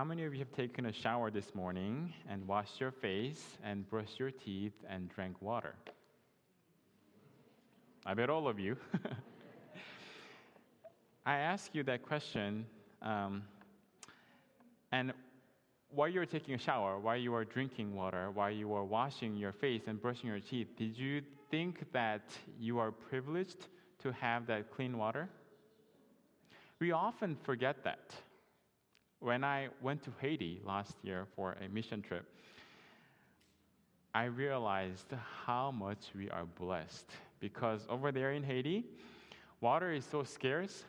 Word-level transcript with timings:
How 0.00 0.04
many 0.04 0.24
of 0.24 0.32
you 0.32 0.38
have 0.38 0.52
taken 0.52 0.86
a 0.86 0.92
shower 0.94 1.30
this 1.30 1.54
morning 1.54 2.14
and 2.26 2.48
washed 2.48 2.80
your 2.80 2.90
face 2.90 3.58
and 3.62 3.86
brushed 3.86 4.18
your 4.18 4.30
teeth 4.30 4.72
and 4.88 5.10
drank 5.10 5.42
water? 5.42 5.74
I 8.06 8.14
bet 8.14 8.30
all 8.30 8.48
of 8.48 8.58
you. 8.58 8.78
I 11.26 11.36
ask 11.36 11.74
you 11.74 11.82
that 11.82 12.02
question, 12.02 12.64
um, 13.02 13.42
and 14.90 15.12
while 15.90 16.08
you 16.08 16.20
were 16.20 16.24
taking 16.24 16.54
a 16.54 16.58
shower, 16.58 16.98
while 16.98 17.18
you 17.18 17.32
were 17.32 17.44
drinking 17.44 17.94
water, 17.94 18.30
while 18.30 18.50
you 18.50 18.68
were 18.68 18.84
washing 18.84 19.36
your 19.36 19.52
face 19.52 19.82
and 19.86 20.00
brushing 20.00 20.30
your 20.30 20.40
teeth, 20.40 20.68
did 20.78 20.96
you 20.96 21.20
think 21.50 21.84
that 21.92 22.22
you 22.58 22.78
are 22.78 22.90
privileged 22.90 23.66
to 23.98 24.12
have 24.12 24.46
that 24.46 24.70
clean 24.70 24.96
water? 24.96 25.28
We 26.78 26.92
often 26.92 27.36
forget 27.44 27.84
that. 27.84 28.14
When 29.20 29.44
I 29.44 29.68
went 29.82 30.02
to 30.04 30.10
Haiti 30.18 30.62
last 30.64 30.96
year 31.02 31.26
for 31.36 31.52
a 31.64 31.68
mission 31.68 32.00
trip, 32.00 32.24
I 34.14 34.24
realized 34.24 35.12
how 35.44 35.70
much 35.70 36.06
we 36.16 36.30
are 36.30 36.46
blessed 36.58 37.10
because 37.38 37.86
over 37.90 38.12
there 38.12 38.32
in 38.32 38.42
Haiti, 38.42 38.86
water 39.60 39.92
is 39.92 40.06
so 40.06 40.24
scarce. 40.24 40.84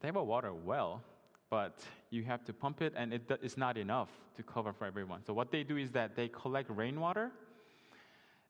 They 0.00 0.08
have 0.08 0.16
a 0.16 0.24
water 0.24 0.52
well, 0.52 1.02
but 1.48 1.84
you 2.10 2.24
have 2.24 2.44
to 2.46 2.52
pump 2.52 2.82
it, 2.82 2.92
and 2.96 3.14
it 3.14 3.22
is 3.40 3.56
not 3.56 3.78
enough 3.78 4.10
to 4.36 4.42
cover 4.42 4.72
for 4.72 4.84
everyone. 4.84 5.24
So, 5.24 5.32
what 5.32 5.52
they 5.52 5.62
do 5.62 5.76
is 5.76 5.92
that 5.92 6.16
they 6.16 6.28
collect 6.28 6.68
rainwater 6.68 7.30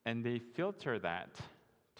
and 0.06 0.24
they 0.24 0.38
filter 0.38 0.98
that 1.00 1.28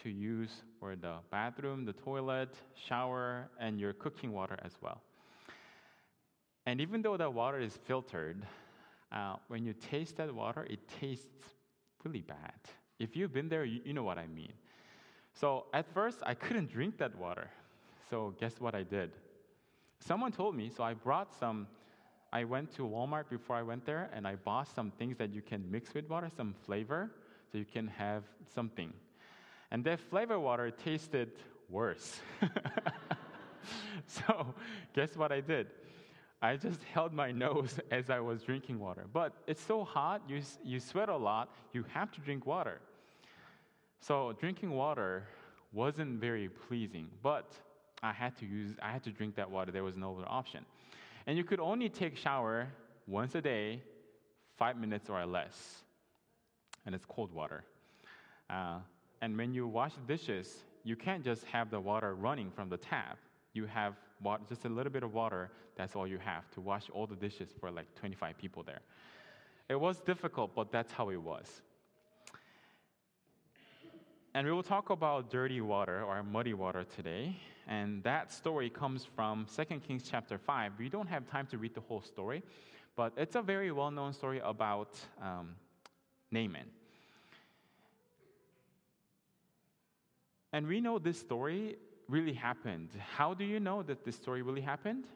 to 0.02 0.08
use 0.08 0.62
for 0.80 0.96
the 0.96 1.16
bathroom, 1.30 1.84
the 1.84 1.92
toilet, 1.92 2.54
shower, 2.74 3.48
and 3.60 3.78
your 3.78 3.92
cooking 3.92 4.32
water 4.32 4.58
as 4.64 4.72
well. 4.80 5.02
And 6.66 6.80
even 6.80 7.00
though 7.00 7.16
the 7.16 7.30
water 7.30 7.60
is 7.60 7.78
filtered, 7.86 8.44
uh, 9.12 9.36
when 9.48 9.64
you 9.64 9.72
taste 9.72 10.16
that 10.16 10.34
water, 10.34 10.66
it 10.68 10.80
tastes 11.00 11.28
really 12.04 12.22
bad. 12.22 12.54
If 12.98 13.16
you've 13.16 13.32
been 13.32 13.48
there, 13.48 13.64
you, 13.64 13.80
you 13.84 13.92
know 13.94 14.02
what 14.02 14.18
I 14.18 14.26
mean. 14.26 14.52
So 15.32 15.66
at 15.72 15.86
first, 15.94 16.18
I 16.24 16.34
couldn't 16.34 16.70
drink 16.70 16.98
that 16.98 17.16
water. 17.16 17.48
So 18.10 18.34
guess 18.40 18.60
what 18.60 18.74
I 18.74 18.82
did? 18.82 19.12
Someone 20.00 20.32
told 20.32 20.56
me, 20.56 20.70
so 20.74 20.82
I 20.82 20.94
brought 20.94 21.32
some. 21.38 21.66
I 22.32 22.44
went 22.44 22.74
to 22.76 22.82
Walmart 22.82 23.28
before 23.30 23.56
I 23.56 23.62
went 23.62 23.86
there, 23.86 24.10
and 24.12 24.26
I 24.26 24.34
bought 24.34 24.68
some 24.74 24.90
things 24.90 25.16
that 25.18 25.32
you 25.32 25.42
can 25.42 25.70
mix 25.70 25.94
with 25.94 26.08
water, 26.08 26.28
some 26.36 26.54
flavor, 26.64 27.10
so 27.50 27.58
you 27.58 27.64
can 27.64 27.86
have 27.86 28.24
something. 28.54 28.92
And 29.70 29.84
that 29.84 30.00
flavor 30.00 30.38
water 30.38 30.70
tasted 30.70 31.30
worse. 31.68 32.20
so, 34.06 34.54
guess 34.94 35.16
what 35.16 35.32
I 35.32 35.40
did? 35.40 35.68
I 36.42 36.56
just 36.56 36.82
held 36.94 37.12
my 37.12 37.32
nose 37.32 37.78
as 37.90 38.10
I 38.10 38.20
was 38.20 38.42
drinking 38.42 38.78
water. 38.78 39.06
But 39.12 39.32
it's 39.46 39.62
so 39.62 39.84
hot, 39.84 40.22
you, 40.28 40.40
you 40.64 40.80
sweat 40.80 41.08
a 41.08 41.16
lot, 41.16 41.52
you 41.72 41.84
have 41.92 42.12
to 42.12 42.20
drink 42.20 42.46
water. 42.46 42.80
So 44.00 44.34
drinking 44.38 44.70
water 44.70 45.26
wasn't 45.72 46.20
very 46.20 46.48
pleasing, 46.48 47.08
but 47.22 47.52
I 48.02 48.12
had 48.12 48.36
to 48.38 48.46
use 48.46 48.74
I 48.82 48.92
had 48.92 49.02
to 49.04 49.10
drink 49.10 49.36
that 49.36 49.50
water. 49.50 49.72
There 49.72 49.82
was 49.84 49.96
no 49.96 50.16
other 50.16 50.28
option. 50.28 50.64
And 51.26 51.36
you 51.36 51.44
could 51.44 51.60
only 51.60 51.88
take 51.88 52.16
shower 52.16 52.68
once 53.06 53.34
a 53.34 53.40
day, 53.40 53.82
five 54.56 54.76
minutes 54.76 55.10
or 55.10 55.24
less. 55.26 55.82
And 56.84 56.94
it's 56.94 57.04
cold 57.04 57.32
water. 57.32 57.64
Uh, 58.48 58.78
and 59.22 59.36
when 59.36 59.52
you 59.52 59.66
wash 59.66 59.92
dishes, 60.06 60.62
you 60.84 60.94
can't 60.94 61.24
just 61.24 61.44
have 61.46 61.70
the 61.70 61.80
water 61.80 62.14
running 62.14 62.50
from 62.50 62.68
the 62.68 62.76
tap 62.76 63.18
you 63.56 63.66
have 63.66 63.94
water, 64.22 64.42
just 64.48 64.64
a 64.64 64.68
little 64.68 64.92
bit 64.92 65.02
of 65.02 65.12
water, 65.14 65.50
that's 65.76 65.96
all 65.96 66.06
you 66.06 66.18
have 66.18 66.50
to 66.52 66.60
wash 66.60 66.88
all 66.92 67.06
the 67.06 67.16
dishes 67.16 67.48
for 67.58 67.70
like 67.70 67.86
25 67.96 68.38
people 68.38 68.62
there. 68.62 68.80
It 69.68 69.80
was 69.80 70.00
difficult, 70.00 70.54
but 70.54 70.70
that's 70.70 70.92
how 70.92 71.10
it 71.10 71.16
was. 71.16 71.62
And 74.34 74.46
we 74.46 74.52
will 74.52 74.62
talk 74.62 74.90
about 74.90 75.30
dirty 75.30 75.60
water 75.60 76.04
or 76.04 76.22
muddy 76.22 76.54
water 76.54 76.84
today. 76.84 77.36
And 77.66 78.02
that 78.04 78.30
story 78.30 78.68
comes 78.68 79.04
from 79.04 79.46
2 79.56 79.80
Kings 79.80 80.04
chapter 80.08 80.38
5. 80.38 80.72
We 80.78 80.88
don't 80.88 81.08
have 81.08 81.28
time 81.28 81.46
to 81.46 81.58
read 81.58 81.74
the 81.74 81.80
whole 81.80 82.02
story, 82.02 82.42
but 82.96 83.12
it's 83.16 83.34
a 83.34 83.42
very 83.42 83.72
well 83.72 83.90
known 83.90 84.12
story 84.12 84.40
about 84.44 84.90
um, 85.20 85.56
Naaman. 86.30 86.66
And 90.52 90.66
we 90.66 90.80
know 90.80 90.98
this 90.98 91.18
story 91.18 91.76
really 92.08 92.32
happened. 92.32 92.90
How 93.16 93.34
do 93.34 93.44
you 93.44 93.60
know 93.60 93.82
that 93.82 94.04
this 94.04 94.16
story 94.16 94.42
really 94.42 94.60
happened? 94.60 95.06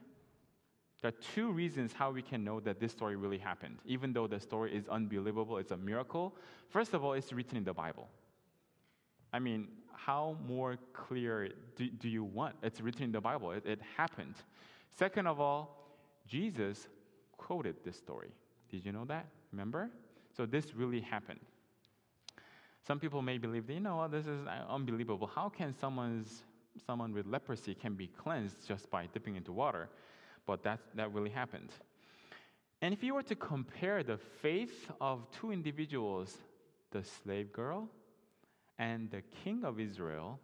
There 1.01 1.09
are 1.09 1.35
two 1.35 1.51
reasons 1.51 1.93
how 1.93 2.11
we 2.11 2.21
can 2.21 2.45
know 2.45 2.61
that 2.61 2.79
this 2.79 2.93
story 2.93 3.17
really 3.17 3.39
happened, 3.39 3.79
even 3.87 4.13
though 4.13 4.27
the 4.27 4.39
story 4.39 4.77
is 4.77 4.87
unbelievable, 4.89 5.57
it's 5.57 5.71
a 5.71 5.77
miracle. 5.77 6.37
First 6.69 6.93
of 6.93 7.03
all, 7.03 7.15
it's 7.15 7.33
written 7.33 7.57
in 7.57 7.65
the 7.65 7.73
Bible. 7.73 8.07
I 9.33 9.39
mean, 9.39 9.69
how 9.95 10.37
more 10.47 10.77
clear 10.93 11.49
do, 11.77 11.89
do 11.89 12.09
you 12.09 12.25
want? 12.25 12.57
It's 12.63 12.81
written 12.81 13.05
in 13.05 13.13
the 13.13 13.21
Bible, 13.21 13.53
it, 13.53 13.65
it 13.65 13.81
happened. 13.97 14.35
Second 14.99 15.27
of 15.27 15.41
all, 15.41 15.97
Jesus 16.27 16.89
quoted 17.39 17.77
this 17.85 17.97
story. 17.97 18.31
Did 18.69 18.85
you 18.85 18.93
know 18.93 19.05
that? 19.07 19.27
Remember? 19.53 19.91
So 20.37 20.45
this 20.45 20.75
really 20.75 21.01
happened. 21.01 21.41
Some 22.87 22.99
people 22.99 23.23
may 23.23 23.39
believe, 23.39 23.69
you 23.71 23.81
know, 23.81 24.07
this 24.09 24.27
is 24.27 24.47
uh, 24.47 24.65
unbelievable. 24.69 25.31
How 25.35 25.49
can 25.49 25.75
someone's 25.75 26.43
someone 26.87 27.13
with 27.13 27.27
leprosy 27.27 27.75
can 27.75 27.95
be 27.95 28.07
cleansed 28.07 28.67
just 28.67 28.91
by 28.91 29.07
dipping 29.07 29.37
into 29.37 29.53
water, 29.53 29.89
but 30.47 30.63
that, 30.63 30.81
that 30.95 31.13
really 31.13 31.31
happened. 31.31 31.71
And 32.83 32.95
if 32.95 33.03
you 33.03 33.15
were 33.15 33.23
to 33.25 33.35
compare 33.35 34.03
the 34.03 34.17
faith 34.17 34.91
of 35.01 35.27
two 35.31 35.53
individuals, 35.53 36.39
the 36.91 37.05
slave 37.05 37.53
girl 37.53 37.89
and 38.79 39.11
the 39.11 39.23
king 39.45 39.65
of 39.65 39.79
Israel, 39.79 40.41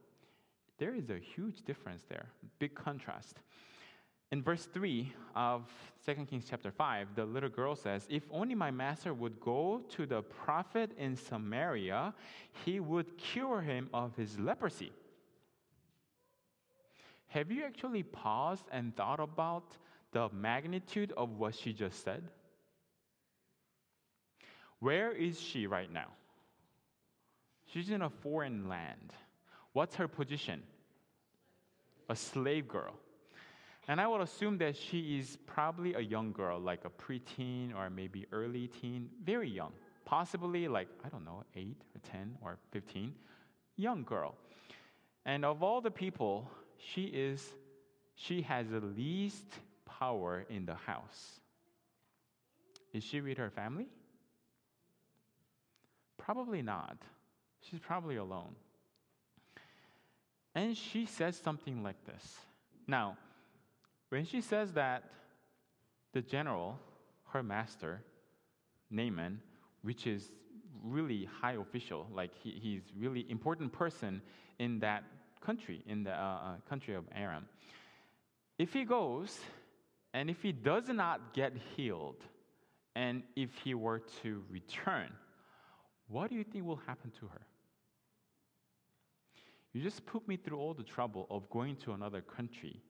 there 0.79 0.95
is 0.95 1.09
a 1.09 1.19
huge 1.19 1.63
difference 1.63 2.03
there, 2.09 2.27
big 2.59 2.75
contrast. 2.75 3.39
In 4.33 4.43
verse 4.43 4.67
3 4.67 5.11
of 5.37 5.71
2 6.05 6.27
Kings 6.27 6.47
chapter 6.51 6.71
5, 6.71 7.15
the 7.15 7.25
little 7.25 7.49
girl 7.49 7.77
says, 7.77 8.07
If 8.11 8.25
only 8.31 8.55
my 8.55 8.71
master 8.71 9.15
would 9.15 9.41
go 9.41 9.83
to 9.91 10.05
the 10.05 10.23
prophet 10.23 10.91
in 10.99 11.17
Samaria, 11.17 12.13
he 12.65 12.81
would 12.81 13.17
cure 13.17 13.61
him 13.61 13.89
of 13.95 14.15
his 14.17 14.39
leprosy. 14.39 14.93
Have 17.37 17.53
you 17.53 17.65
actually 17.65 18.03
paused 18.03 18.65
and 18.73 18.97
thought 18.97 19.21
about 19.21 19.77
the 20.13 20.31
magnitude 20.33 21.13
of 21.19 21.37
what 21.37 21.55
she 21.55 21.75
just 21.75 22.03
said? 22.03 22.23
Where 24.79 25.13
is 25.13 25.39
she 25.39 25.67
right 25.67 25.93
now? 25.93 26.07
She's 27.67 27.91
in 27.91 28.01
a 28.01 28.09
foreign 28.09 28.71
land. 28.71 29.13
What's 29.75 29.97
her 29.97 30.09
position? 30.09 30.63
A 32.09 32.17
slave 32.17 32.69
girl. 32.69 32.95
And 33.87 34.01
I 34.01 34.07
would 34.07 34.23
assume 34.23 34.57
that 34.59 34.75
she 34.75 35.19
is 35.19 35.37
probably 35.45 35.93
a 35.93 36.01
young 36.01 36.33
girl, 36.33 36.59
like 36.59 36.87
a 36.87 36.91
preteen 36.91 37.77
or 37.77 37.91
maybe 37.91 38.25
early 38.33 38.69
teen, 38.69 39.11
very 39.23 39.51
young. 39.51 39.73
Possibly 40.07 40.69
like, 40.69 40.89
I 41.05 41.11
don't 41.11 41.27
know, 41.27 41.45
8 41.55 41.77
or 41.95 42.01
10 42.11 42.39
or 42.41 42.57
15. 42.71 43.13
Young 43.77 44.05
girl. 44.05 44.37
And 45.27 45.45
of 45.45 45.63
all 45.63 45.83
the 45.83 45.91
people 45.91 46.51
she 46.93 47.05
is 47.05 47.53
she 48.15 48.43
has 48.43 48.69
the 48.69 48.81
least 48.81 49.45
power 49.85 50.47
in 50.49 50.65
the 50.65 50.75
house. 50.75 51.41
Is 52.93 53.05
she 53.05 53.21
with 53.21 53.37
her 53.37 53.51
family? 53.51 53.89
Probably 56.17 56.63
not. 56.63 56.97
She's 57.61 57.79
probably 57.79 58.17
alone. 58.17 58.55
And 60.55 60.75
she 60.75 61.05
says 61.05 61.37
something 61.37 61.83
like 61.83 62.03
this. 62.07 62.39
Now, 62.87 63.19
when 64.09 64.25
she 64.25 64.41
says 64.41 64.73
that, 64.73 65.05
the 66.15 66.23
general, 66.23 66.79
her 67.33 67.43
master, 67.43 68.01
Naaman, 68.91 69.41
which 69.83 70.07
is 70.07 70.31
really 70.83 71.29
high 71.43 71.57
official, 71.57 72.07
like 72.15 72.31
he, 72.43 72.53
he's 72.53 72.83
really 72.99 73.27
important 73.29 73.73
person 73.73 74.23
in 74.59 74.79
that 74.79 75.05
country, 75.47 75.83
in 75.87 76.03
the 76.03 76.13
uh, 76.13 76.25
uh, 76.25 76.55
country 76.69 76.95
of 76.95 77.05
Aram. 77.15 77.47
If 78.59 78.73
he 78.73 78.85
goes 78.85 79.39
and 80.13 80.29
if 80.29 80.43
he 80.43 80.51
does 80.51 80.89
not 80.89 81.35
get 81.35 81.53
healed, 81.77 82.17
and 82.95 83.23
if 83.37 83.51
he 83.63 83.75
were 83.75 84.01
to 84.23 84.43
return, 84.51 85.11
what 86.09 86.31
do 86.31 86.37
you 86.37 86.45
think 86.45 86.65
will 86.65 86.81
happen 86.87 87.13
to 87.21 87.27
her? 87.27 87.43
You 89.75 89.83
just 89.83 90.07
put 90.07 90.27
me 90.27 90.39
through 90.39 90.59
all 90.59 90.73
the 90.73 90.83
trouble 90.83 91.27
of 91.31 91.51
going 91.51 91.77
to 91.85 91.93
another 91.93 92.23
country, 92.23 92.81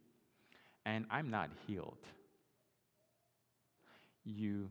and 0.85 1.05
I'm 1.11 1.29
not 1.31 1.51
healed. 1.67 1.99
You 4.25 4.71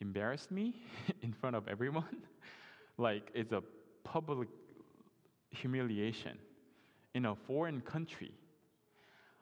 embarrassed 0.00 0.50
me 0.50 0.74
in 1.22 1.32
front 1.32 1.56
of 1.56 1.66
everyone. 1.66 2.24
like 2.98 3.30
it's 3.34 3.52
a 3.52 3.62
public 4.04 4.48
humiliation 5.56 6.38
in 7.14 7.26
a 7.26 7.34
foreign 7.34 7.80
country. 7.80 8.32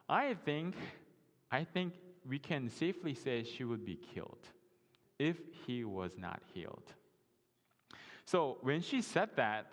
I 0.09 0.35
think, 0.45 0.75
I 1.51 1.65
think 1.65 1.95
we 2.29 2.39
can 2.39 2.71
safely 2.71 3.15
say 3.15 3.45
she 3.45 3.65
would 3.65 3.85
be 3.85 3.99
killed 4.15 4.39
if 5.19 5.37
he 5.67 5.85
was 5.85 6.13
not 6.19 6.41
healed. 6.53 6.93
So 8.25 8.59
when 8.63 8.81
she 8.81 9.03
said 9.03 9.31
that, 9.37 9.67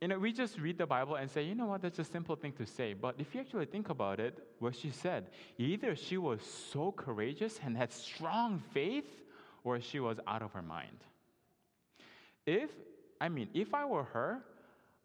you 0.00 0.08
know, 0.08 0.18
we 0.18 0.32
just 0.32 0.58
read 0.58 0.78
the 0.78 0.86
Bible 0.86 1.16
and 1.16 1.30
say, 1.30 1.42
you 1.42 1.54
know 1.54 1.66
what, 1.66 1.82
that's 1.82 1.98
a 1.98 2.04
simple 2.04 2.34
thing 2.34 2.52
to 2.52 2.64
say. 2.64 2.94
But 2.94 3.16
if 3.18 3.34
you 3.34 3.40
actually 3.40 3.66
think 3.66 3.90
about 3.90 4.18
it, 4.18 4.38
what 4.58 4.74
she 4.74 4.90
said, 4.90 5.26
either 5.58 5.94
she 5.94 6.16
was 6.16 6.40
so 6.72 6.90
courageous 6.90 7.60
and 7.64 7.76
had 7.76 7.92
strong 7.92 8.62
faith, 8.72 9.22
or 9.62 9.78
she 9.78 10.00
was 10.00 10.18
out 10.26 10.40
of 10.40 10.52
her 10.52 10.62
mind. 10.62 11.04
If, 12.46 12.70
I 13.20 13.28
mean, 13.28 13.48
if 13.52 13.74
I 13.74 13.84
were 13.84 14.04
her, 14.04 14.42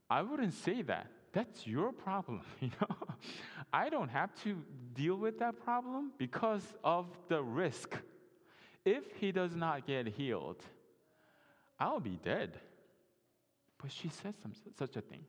I 0.10 0.22
wouldn't 0.22 0.54
say 0.54 0.82
that. 0.84 1.08
That's 1.34 1.68
your 1.68 1.92
problem, 1.92 2.42
you 2.62 2.70
know? 2.80 2.96
I 3.74 3.90
don't 3.90 4.10
have 4.10 4.30
to 4.44 4.58
deal 4.94 5.16
with 5.16 5.40
that 5.40 5.64
problem 5.64 6.12
because 6.18 6.64
of 6.84 7.08
the 7.28 7.44
risk. 7.44 7.96
If 8.86 9.04
he 9.20 9.32
does 9.32 9.56
not 9.56 9.86
get 9.86 10.08
healed, 10.08 10.64
I'll 11.80 12.00
be 12.00 12.20
dead. 12.24 12.58
But 13.82 13.92
she 13.92 14.10
said 14.10 14.36
some, 14.42 14.54
such 14.78 14.96
a 14.96 15.02
thing. 15.02 15.26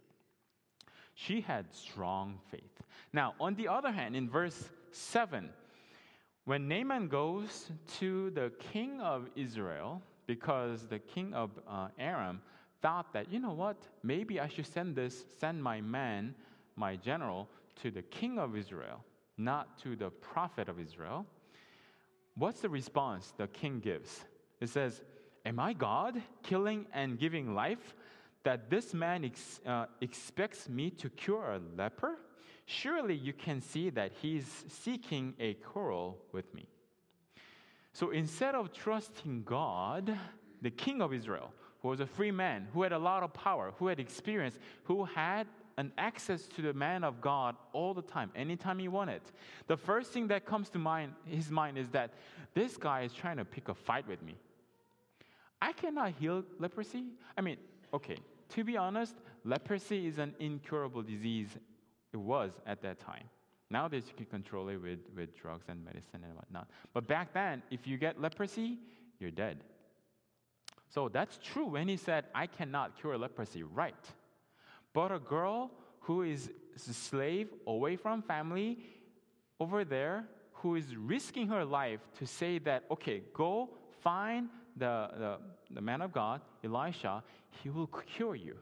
She 1.14 1.40
had 1.40 1.74
strong 1.74 2.38
faith. 2.50 2.82
Now, 3.12 3.34
on 3.40 3.54
the 3.54 3.68
other 3.68 3.90
hand, 3.90 4.14
in 4.14 4.28
verse 4.28 4.68
7, 4.92 5.48
when 6.44 6.68
Naaman 6.68 7.08
goes 7.08 7.70
to 7.98 8.30
the 8.30 8.52
king 8.72 9.00
of 9.00 9.28
Israel, 9.34 10.02
because 10.26 10.86
the 10.86 10.98
king 10.98 11.34
of 11.34 11.50
uh, 11.66 11.88
Aram 11.98 12.42
thought 12.82 13.12
that, 13.12 13.30
you 13.30 13.38
know 13.38 13.52
what, 13.52 13.76
maybe 14.02 14.40
I 14.40 14.48
should 14.48 14.66
send 14.66 14.96
this, 14.96 15.24
send 15.38 15.62
my 15.62 15.80
man, 15.80 16.34
my 16.76 16.96
general, 16.96 17.48
to 17.82 17.90
the 17.90 18.02
king 18.02 18.38
of 18.38 18.56
Israel, 18.56 19.04
not 19.38 19.78
to 19.82 19.96
the 19.96 20.10
prophet 20.10 20.68
of 20.68 20.78
Israel. 20.78 21.26
What's 22.36 22.60
the 22.60 22.68
response 22.68 23.32
the 23.36 23.48
king 23.48 23.80
gives? 23.80 24.24
It 24.60 24.68
says, 24.68 25.02
Am 25.44 25.60
I 25.60 25.74
God, 25.74 26.20
killing 26.42 26.86
and 26.92 27.18
giving 27.18 27.54
life? 27.54 27.94
that 28.46 28.70
this 28.70 28.94
man 28.94 29.24
ex, 29.24 29.60
uh, 29.66 29.86
expects 30.00 30.68
me 30.68 30.88
to 30.88 31.10
cure 31.10 31.54
a 31.54 31.60
leper? 31.76 32.16
Surely 32.64 33.16
you 33.16 33.32
can 33.32 33.60
see 33.60 33.90
that 33.90 34.12
he's 34.22 34.64
seeking 34.68 35.34
a 35.40 35.54
quarrel 35.54 36.16
with 36.30 36.54
me. 36.54 36.68
So 37.92 38.10
instead 38.10 38.54
of 38.54 38.72
trusting 38.72 39.42
God, 39.42 40.16
the 40.62 40.70
king 40.70 41.02
of 41.02 41.12
Israel, 41.12 41.52
who 41.86 41.90
was 41.90 42.00
a 42.00 42.06
free 42.06 42.32
man, 42.32 42.66
who 42.72 42.82
had 42.82 42.92
a 42.92 42.98
lot 42.98 43.22
of 43.22 43.32
power, 43.32 43.72
who 43.78 43.86
had 43.86 44.00
experience, 44.00 44.58
who 44.82 45.04
had 45.04 45.46
an 45.78 45.92
access 45.96 46.48
to 46.48 46.60
the 46.60 46.72
man 46.72 47.04
of 47.04 47.20
God 47.20 47.54
all 47.72 47.94
the 47.94 48.02
time, 48.02 48.32
anytime 48.34 48.80
he 48.80 48.88
wanted. 48.88 49.20
The 49.68 49.76
first 49.76 50.10
thing 50.10 50.26
that 50.28 50.44
comes 50.44 50.68
to 50.70 50.80
mind, 50.80 51.12
his 51.26 51.48
mind 51.48 51.78
is 51.78 51.88
that 51.90 52.10
this 52.54 52.76
guy 52.76 53.02
is 53.02 53.12
trying 53.12 53.36
to 53.36 53.44
pick 53.44 53.68
a 53.68 53.74
fight 53.74 54.08
with 54.08 54.20
me. 54.20 54.34
I 55.62 55.72
cannot 55.72 56.14
heal 56.18 56.42
leprosy. 56.58 57.04
I 57.38 57.40
mean, 57.40 57.56
okay, 57.94 58.16
to 58.48 58.64
be 58.64 58.76
honest, 58.76 59.14
leprosy 59.44 60.08
is 60.08 60.18
an 60.18 60.34
incurable 60.40 61.02
disease. 61.02 61.50
It 62.12 62.16
was 62.16 62.50
at 62.66 62.82
that 62.82 62.98
time. 62.98 63.30
Nowadays, 63.70 64.04
you 64.08 64.14
can 64.16 64.26
control 64.26 64.68
it 64.70 64.76
with, 64.76 64.98
with 65.14 65.40
drugs 65.40 65.66
and 65.68 65.84
medicine 65.84 66.24
and 66.24 66.34
whatnot. 66.34 66.68
But 66.94 67.06
back 67.06 67.32
then, 67.32 67.62
if 67.70 67.86
you 67.86 67.96
get 67.96 68.20
leprosy, 68.20 68.78
you're 69.20 69.30
dead. 69.30 69.58
So 70.88 71.08
that's 71.08 71.38
true 71.42 71.66
when 71.66 71.88
he 71.88 71.96
said, 71.96 72.24
I 72.34 72.46
cannot 72.46 72.98
cure 72.98 73.18
leprosy, 73.18 73.62
right? 73.62 73.94
But 74.92 75.12
a 75.12 75.18
girl 75.18 75.70
who 76.00 76.22
is 76.22 76.50
a 76.76 76.92
slave 76.92 77.48
away 77.66 77.96
from 77.96 78.22
family 78.22 78.78
over 79.58 79.84
there, 79.84 80.28
who 80.52 80.76
is 80.76 80.96
risking 80.96 81.48
her 81.48 81.64
life 81.64 82.00
to 82.18 82.26
say 82.26 82.58
that, 82.60 82.84
okay, 82.90 83.22
go 83.34 83.70
find 84.02 84.48
the, 84.76 85.08
the, 85.18 85.38
the 85.74 85.80
man 85.80 86.02
of 86.02 86.12
God, 86.12 86.40
Elisha, 86.64 87.22
he 87.62 87.70
will 87.70 87.86
cure 87.86 88.34
you. 88.34 88.56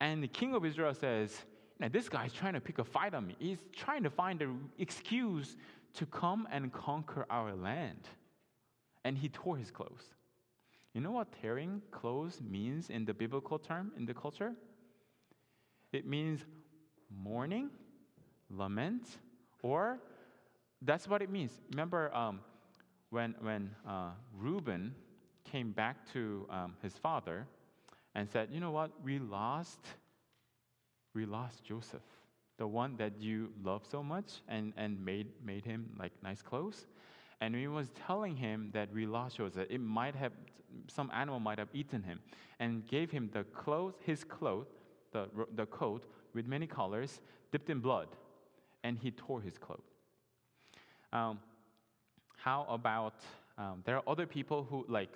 And 0.00 0.22
the 0.22 0.28
king 0.28 0.54
of 0.54 0.64
Israel 0.64 0.94
says, 0.94 1.44
now, 1.78 1.88
this 1.88 2.08
guy 2.08 2.24
is 2.24 2.32
trying 2.32 2.54
to 2.54 2.60
pick 2.60 2.78
a 2.78 2.84
fight 2.84 3.12
on 3.12 3.26
me. 3.26 3.36
He's 3.38 3.58
trying 3.74 4.02
to 4.04 4.10
find 4.10 4.40
an 4.40 4.70
excuse 4.78 5.56
to 5.94 6.06
come 6.06 6.48
and 6.50 6.72
conquer 6.72 7.26
our 7.28 7.54
land. 7.54 8.08
And 9.04 9.18
he 9.18 9.28
tore 9.28 9.58
his 9.58 9.70
clothes. 9.70 10.14
You 10.96 11.02
know 11.02 11.10
what 11.10 11.28
tearing 11.42 11.82
clothes 11.90 12.40
means 12.40 12.88
in 12.88 13.04
the 13.04 13.12
biblical 13.12 13.58
term, 13.58 13.92
in 13.98 14.06
the 14.06 14.14
culture? 14.14 14.54
It 15.92 16.06
means 16.06 16.40
mourning, 17.14 17.68
lament, 18.48 19.18
or 19.62 19.98
that's 20.80 21.06
what 21.06 21.20
it 21.20 21.28
means. 21.28 21.52
Remember 21.70 22.14
um, 22.16 22.40
when, 23.10 23.34
when 23.42 23.72
uh, 23.86 24.12
Reuben 24.34 24.94
came 25.44 25.70
back 25.70 26.10
to 26.14 26.46
um, 26.48 26.76
his 26.80 26.94
father 26.94 27.46
and 28.14 28.26
said, 28.26 28.48
You 28.50 28.60
know 28.60 28.70
what? 28.70 28.90
We 29.04 29.18
lost, 29.18 29.80
we 31.14 31.26
lost 31.26 31.62
Joseph, 31.62 32.00
the 32.56 32.66
one 32.66 32.96
that 32.96 33.20
you 33.20 33.50
love 33.62 33.82
so 33.86 34.02
much 34.02 34.40
and, 34.48 34.72
and 34.78 35.04
made, 35.04 35.26
made 35.44 35.66
him 35.66 35.90
like 35.98 36.12
nice 36.22 36.40
clothes. 36.40 36.86
And 37.40 37.54
he 37.54 37.66
was 37.66 37.90
telling 38.06 38.36
him 38.36 38.70
that 38.72 38.92
we 38.92 39.06
lost 39.06 39.36
Joseph. 39.36 39.66
It 39.70 39.80
might 39.80 40.14
have, 40.14 40.32
some 40.88 41.10
animal 41.12 41.40
might 41.40 41.58
have 41.58 41.68
eaten 41.72 42.02
him 42.02 42.20
and 42.58 42.86
gave 42.86 43.10
him 43.10 43.30
the 43.32 43.44
clothes, 43.44 43.94
his 44.04 44.24
clothes, 44.24 44.68
the, 45.12 45.28
the 45.54 45.66
coat 45.66 46.06
with 46.34 46.46
many 46.46 46.66
colors, 46.66 47.20
dipped 47.52 47.70
in 47.70 47.80
blood, 47.80 48.08
and 48.84 48.98
he 48.98 49.10
tore 49.10 49.40
his 49.40 49.58
cloak. 49.58 49.84
Um, 51.12 51.38
how 52.36 52.66
about, 52.68 53.20
um, 53.58 53.82
there 53.84 53.96
are 53.96 54.02
other 54.06 54.26
people 54.26 54.66
who, 54.68 54.84
like, 54.88 55.10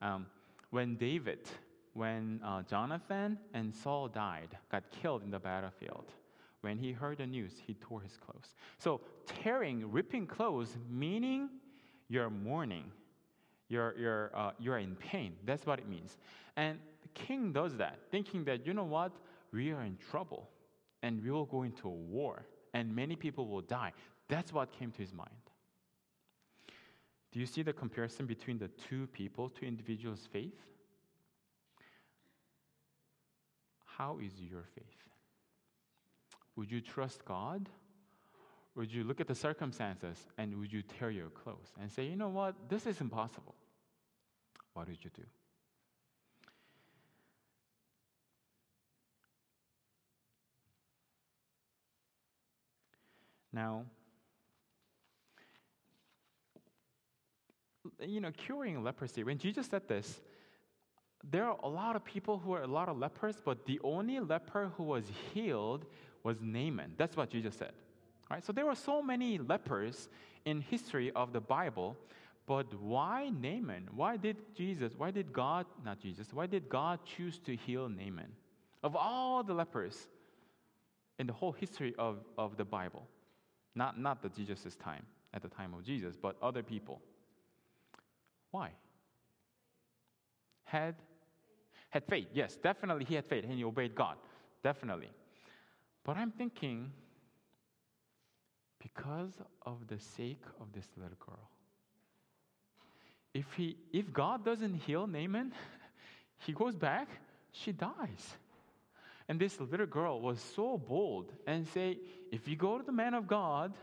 um, 0.00 0.26
when 0.70 0.96
David, 0.96 1.48
when 1.94 2.40
uh, 2.44 2.62
Jonathan 2.62 3.38
and 3.54 3.74
Saul 3.74 4.08
died, 4.08 4.56
got 4.70 4.84
killed 4.90 5.22
in 5.22 5.30
the 5.30 5.38
battlefield, 5.38 6.04
when 6.60 6.78
he 6.78 6.92
heard 6.92 7.18
the 7.18 7.26
news, 7.26 7.52
he 7.66 7.74
tore 7.74 8.00
his 8.00 8.16
clothes. 8.16 8.54
So, 8.78 9.00
tearing, 9.26 9.90
ripping 9.90 10.26
clothes, 10.26 10.76
meaning 10.90 11.48
you're 12.08 12.30
mourning, 12.30 12.90
you're, 13.68 13.94
you're, 13.98 14.30
uh, 14.34 14.50
you're 14.58 14.78
in 14.78 14.96
pain. 14.96 15.34
That's 15.44 15.66
what 15.66 15.78
it 15.78 15.88
means. 15.88 16.16
And 16.56 16.78
the 17.02 17.08
king 17.08 17.52
does 17.52 17.76
that, 17.76 17.98
thinking 18.10 18.44
that, 18.44 18.66
you 18.66 18.74
know 18.74 18.84
what, 18.84 19.12
we 19.52 19.70
are 19.72 19.82
in 19.82 19.96
trouble 20.10 20.48
and 21.02 21.22
we 21.22 21.30
will 21.30 21.46
go 21.46 21.62
into 21.62 21.88
a 21.88 21.92
war 21.92 22.46
and 22.74 22.94
many 22.94 23.16
people 23.16 23.46
will 23.46 23.60
die. 23.60 23.92
That's 24.28 24.52
what 24.52 24.72
came 24.72 24.90
to 24.92 24.98
his 24.98 25.12
mind. 25.12 25.30
Do 27.32 27.40
you 27.40 27.46
see 27.46 27.62
the 27.62 27.72
comparison 27.72 28.26
between 28.26 28.58
the 28.58 28.68
two 28.68 29.06
people, 29.08 29.48
two 29.48 29.66
individuals' 29.66 30.26
faith? 30.32 30.58
How 33.84 34.18
is 34.18 34.32
your 34.40 34.64
faith? 34.74 35.07
Would 36.58 36.72
you 36.72 36.80
trust 36.80 37.24
God? 37.24 37.68
Would 38.74 38.92
you 38.92 39.04
look 39.04 39.20
at 39.20 39.28
the 39.28 39.34
circumstances 39.36 40.26
and 40.36 40.58
would 40.58 40.72
you 40.72 40.82
tear 40.82 41.08
your 41.08 41.28
clothes 41.28 41.72
and 41.80 41.88
say, 41.88 42.06
you 42.06 42.16
know 42.16 42.30
what, 42.30 42.56
this 42.68 42.84
is 42.84 43.00
impossible? 43.00 43.54
What 44.74 44.88
would 44.88 44.98
you 45.04 45.10
do? 45.14 45.22
Now, 53.52 53.84
you 58.00 58.20
know, 58.20 58.32
curing 58.32 58.82
leprosy, 58.82 59.22
when 59.22 59.38
Jesus 59.38 59.68
said 59.68 59.86
this, 59.86 60.20
there 61.22 61.44
are 61.44 61.58
a 61.62 61.68
lot 61.68 61.94
of 61.94 62.04
people 62.04 62.38
who 62.38 62.52
are 62.52 62.62
a 62.62 62.66
lot 62.66 62.88
of 62.88 62.98
lepers, 62.98 63.36
but 63.44 63.64
the 63.66 63.78
only 63.84 64.18
leper 64.18 64.72
who 64.76 64.84
was 64.84 65.04
healed 65.32 65.86
was 66.22 66.38
Naaman. 66.40 66.92
That's 66.96 67.16
what 67.16 67.30
Jesus 67.30 67.54
said. 67.54 67.72
Right? 68.30 68.44
So 68.44 68.52
there 68.52 68.66
were 68.66 68.74
so 68.74 69.02
many 69.02 69.38
lepers 69.38 70.08
in 70.44 70.60
history 70.60 71.10
of 71.12 71.32
the 71.32 71.40
Bible, 71.40 71.96
but 72.46 72.72
why 72.80 73.30
Naaman? 73.30 73.88
Why 73.94 74.16
did 74.16 74.36
Jesus, 74.54 74.92
why 74.96 75.10
did 75.10 75.32
God, 75.32 75.66
not 75.84 76.00
Jesus, 76.00 76.32
why 76.32 76.46
did 76.46 76.68
God 76.68 77.00
choose 77.04 77.38
to 77.40 77.56
heal 77.56 77.88
Naaman? 77.88 78.32
Of 78.82 78.96
all 78.96 79.42
the 79.42 79.54
lepers 79.54 80.08
in 81.18 81.26
the 81.26 81.32
whole 81.32 81.52
history 81.52 81.94
of, 81.98 82.18
of 82.36 82.56
the 82.56 82.64
Bible, 82.64 83.06
not, 83.74 83.98
not 83.98 84.22
the 84.22 84.28
Jesus' 84.28 84.76
time, 84.76 85.04
at 85.34 85.42
the 85.42 85.48
time 85.48 85.74
of 85.74 85.84
Jesus, 85.84 86.16
but 86.20 86.36
other 86.42 86.62
people. 86.62 87.00
Why? 88.50 88.70
Had 90.64 90.94
had 91.90 92.04
faith. 92.04 92.26
Yes, 92.34 92.56
definitely 92.56 93.04
he 93.04 93.14
had 93.14 93.24
faith 93.24 93.44
and 93.44 93.52
he 93.52 93.64
obeyed 93.64 93.94
God. 93.94 94.16
Definitely. 94.62 95.08
But 96.08 96.16
I'm 96.16 96.30
thinking 96.30 96.90
because 98.80 99.30
of 99.66 99.88
the 99.88 99.98
sake 99.98 100.40
of 100.58 100.72
this 100.72 100.86
little 100.96 101.18
girl. 101.20 101.50
If 103.34 103.44
he 103.52 103.76
if 103.92 104.10
God 104.10 104.42
doesn't 104.42 104.72
heal 104.86 105.06
Naaman, 105.06 105.52
he 106.46 106.54
goes 106.54 106.74
back, 106.74 107.08
she 107.52 107.72
dies. 107.72 108.36
And 109.28 109.38
this 109.38 109.60
little 109.60 109.84
girl 109.84 110.18
was 110.22 110.40
so 110.56 110.78
bold 110.78 111.30
and 111.46 111.68
say, 111.74 111.98
if 112.32 112.48
you 112.48 112.56
go 112.56 112.78
to 112.78 112.84
the 112.84 112.90
man 112.90 113.12
of 113.12 113.26
God, 113.28 113.74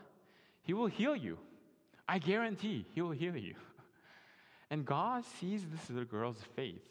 He 0.64 0.74
will 0.74 0.88
heal 0.88 1.16
you. 1.16 1.38
I 2.10 2.18
guarantee 2.18 2.88
He 2.96 3.04
will 3.04 3.12
heal 3.12 3.38
you. 3.38 3.54
And 4.72 4.84
God 4.84 5.26
sees 5.40 5.62
this 5.68 5.92
little 5.92 6.06
girl's 6.06 6.44
faith 6.56 6.90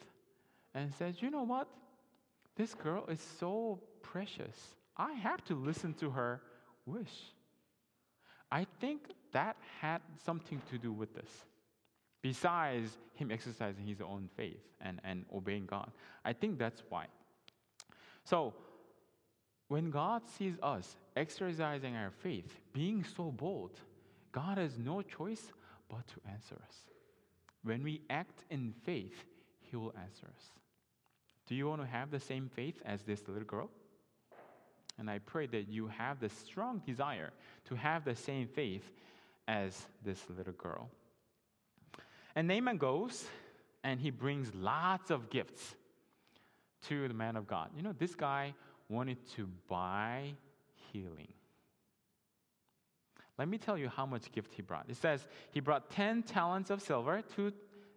and 0.74 0.94
says, 0.94 1.20
You 1.20 1.32
know 1.32 1.42
what? 1.42 1.66
This 2.54 2.72
girl 2.72 3.04
is 3.08 3.20
so 3.40 3.80
precious. 4.00 4.76
I 4.96 5.12
have 5.12 5.44
to 5.46 5.54
listen 5.54 5.94
to 5.94 6.10
her 6.10 6.40
wish. 6.86 7.32
I 8.50 8.66
think 8.80 9.10
that 9.32 9.56
had 9.80 10.00
something 10.24 10.62
to 10.70 10.78
do 10.78 10.92
with 10.92 11.14
this. 11.14 11.30
Besides 12.22 12.96
him 13.14 13.30
exercising 13.30 13.86
his 13.86 14.00
own 14.00 14.28
faith 14.36 14.62
and, 14.80 15.00
and 15.04 15.24
obeying 15.34 15.66
God. 15.66 15.90
I 16.24 16.32
think 16.32 16.58
that's 16.58 16.82
why. 16.88 17.06
So, 18.24 18.54
when 19.68 19.90
God 19.90 20.22
sees 20.38 20.54
us 20.62 20.96
exercising 21.16 21.96
our 21.96 22.10
faith, 22.10 22.60
being 22.72 23.04
so 23.16 23.30
bold, 23.30 23.72
God 24.32 24.58
has 24.58 24.78
no 24.78 25.02
choice 25.02 25.52
but 25.88 26.06
to 26.08 26.14
answer 26.30 26.56
us. 26.66 26.76
When 27.62 27.82
we 27.82 28.02
act 28.10 28.44
in 28.50 28.74
faith, 28.84 29.24
He 29.60 29.76
will 29.76 29.94
answer 30.00 30.26
us. 30.26 30.50
Do 31.46 31.54
you 31.54 31.68
want 31.68 31.82
to 31.82 31.86
have 31.86 32.10
the 32.10 32.20
same 32.20 32.50
faith 32.54 32.80
as 32.84 33.02
this 33.02 33.26
little 33.26 33.44
girl? 33.44 33.70
And 34.98 35.10
I 35.10 35.18
pray 35.18 35.46
that 35.46 35.68
you 35.68 35.88
have 35.88 36.20
the 36.20 36.28
strong 36.28 36.82
desire 36.86 37.30
to 37.66 37.74
have 37.74 38.04
the 38.04 38.14
same 38.14 38.46
faith 38.46 38.92
as 39.48 39.86
this 40.04 40.22
little 40.36 40.52
girl. 40.52 40.88
And 42.36 42.48
Naaman 42.48 42.78
goes 42.78 43.24
and 43.82 44.00
he 44.00 44.10
brings 44.10 44.54
lots 44.54 45.10
of 45.10 45.30
gifts 45.30 45.74
to 46.88 47.08
the 47.08 47.14
man 47.14 47.36
of 47.36 47.46
God. 47.46 47.70
You 47.76 47.82
know, 47.82 47.94
this 47.98 48.14
guy 48.14 48.54
wanted 48.88 49.18
to 49.36 49.48
buy 49.68 50.34
healing. 50.92 51.32
Let 53.38 53.48
me 53.48 53.58
tell 53.58 53.76
you 53.76 53.88
how 53.88 54.06
much 54.06 54.30
gift 54.30 54.54
he 54.54 54.62
brought. 54.62 54.86
It 54.88 54.96
says 54.96 55.26
he 55.50 55.60
brought 55.60 55.90
10 55.90 56.22
talents 56.22 56.70
of 56.70 56.80
silver, 56.80 57.22
two 57.34 57.52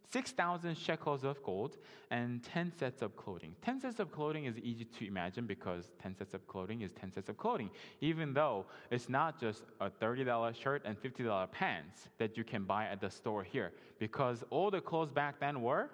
6,000 0.09 0.77
shekels 0.77 1.23
of 1.23 1.41
gold, 1.43 1.77
and 2.11 2.41
10 2.43 2.71
sets 2.77 3.01
of 3.01 3.15
clothing. 3.17 3.55
10 3.61 3.81
sets 3.81 3.99
of 3.99 4.11
clothing 4.11 4.45
is 4.45 4.57
easy 4.59 4.85
to 4.85 5.05
imagine 5.05 5.45
because 5.45 5.91
10 6.01 6.15
sets 6.15 6.33
of 6.33 6.47
clothing 6.47 6.81
is 6.81 6.91
10 6.93 7.11
sets 7.11 7.29
of 7.29 7.37
clothing, 7.37 7.69
even 7.99 8.33
though 8.33 8.65
it's 8.89 9.09
not 9.09 9.39
just 9.39 9.63
a 9.81 9.89
$30 9.89 10.55
shirt 10.55 10.81
and 10.85 11.01
$50 11.01 11.51
pants 11.51 12.09
that 12.17 12.37
you 12.37 12.43
can 12.43 12.63
buy 12.63 12.85
at 12.85 13.01
the 13.01 13.09
store 13.09 13.43
here, 13.43 13.73
because 13.99 14.43
all 14.49 14.71
the 14.71 14.79
clothes 14.79 15.11
back 15.11 15.39
then 15.39 15.61
were 15.61 15.89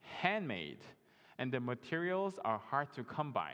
handmade, 0.00 0.80
and 1.38 1.50
the 1.50 1.60
materials 1.60 2.38
are 2.44 2.58
hard 2.58 2.92
to 2.94 3.02
come 3.02 3.32
by. 3.32 3.52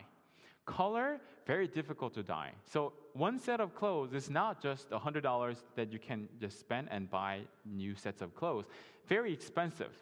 Color, 0.67 1.21
very 1.47 1.67
difficult 1.67 2.15
to 2.15 2.23
dye. 2.23 2.53
So 2.65 2.93
one 3.15 3.39
set 3.39 3.61
of 3.61 3.75
clothes 3.75 4.13
is 4.15 4.31
not 4.31 4.63
just 4.63 4.91
$100 4.91 5.57
that 5.77 5.93
you 5.93 5.99
can 5.99 6.29
just 6.41 6.61
spend 6.61 6.89
and 6.91 7.11
buy 7.11 7.41
new 7.65 7.95
sets 7.95 8.23
of 8.23 8.35
clothes. 8.35 8.67
Very 9.07 9.33
expensive. 9.33 9.93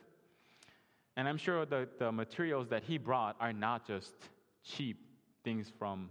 And 1.16 1.28
I'm 1.28 1.36
sure 1.38 1.64
the, 1.66 1.88
the 1.98 2.12
materials 2.12 2.68
that 2.68 2.82
he 2.84 2.98
brought 2.98 3.36
are 3.40 3.52
not 3.52 3.86
just 3.86 4.14
cheap 4.62 4.98
things 5.42 5.72
from 5.78 6.10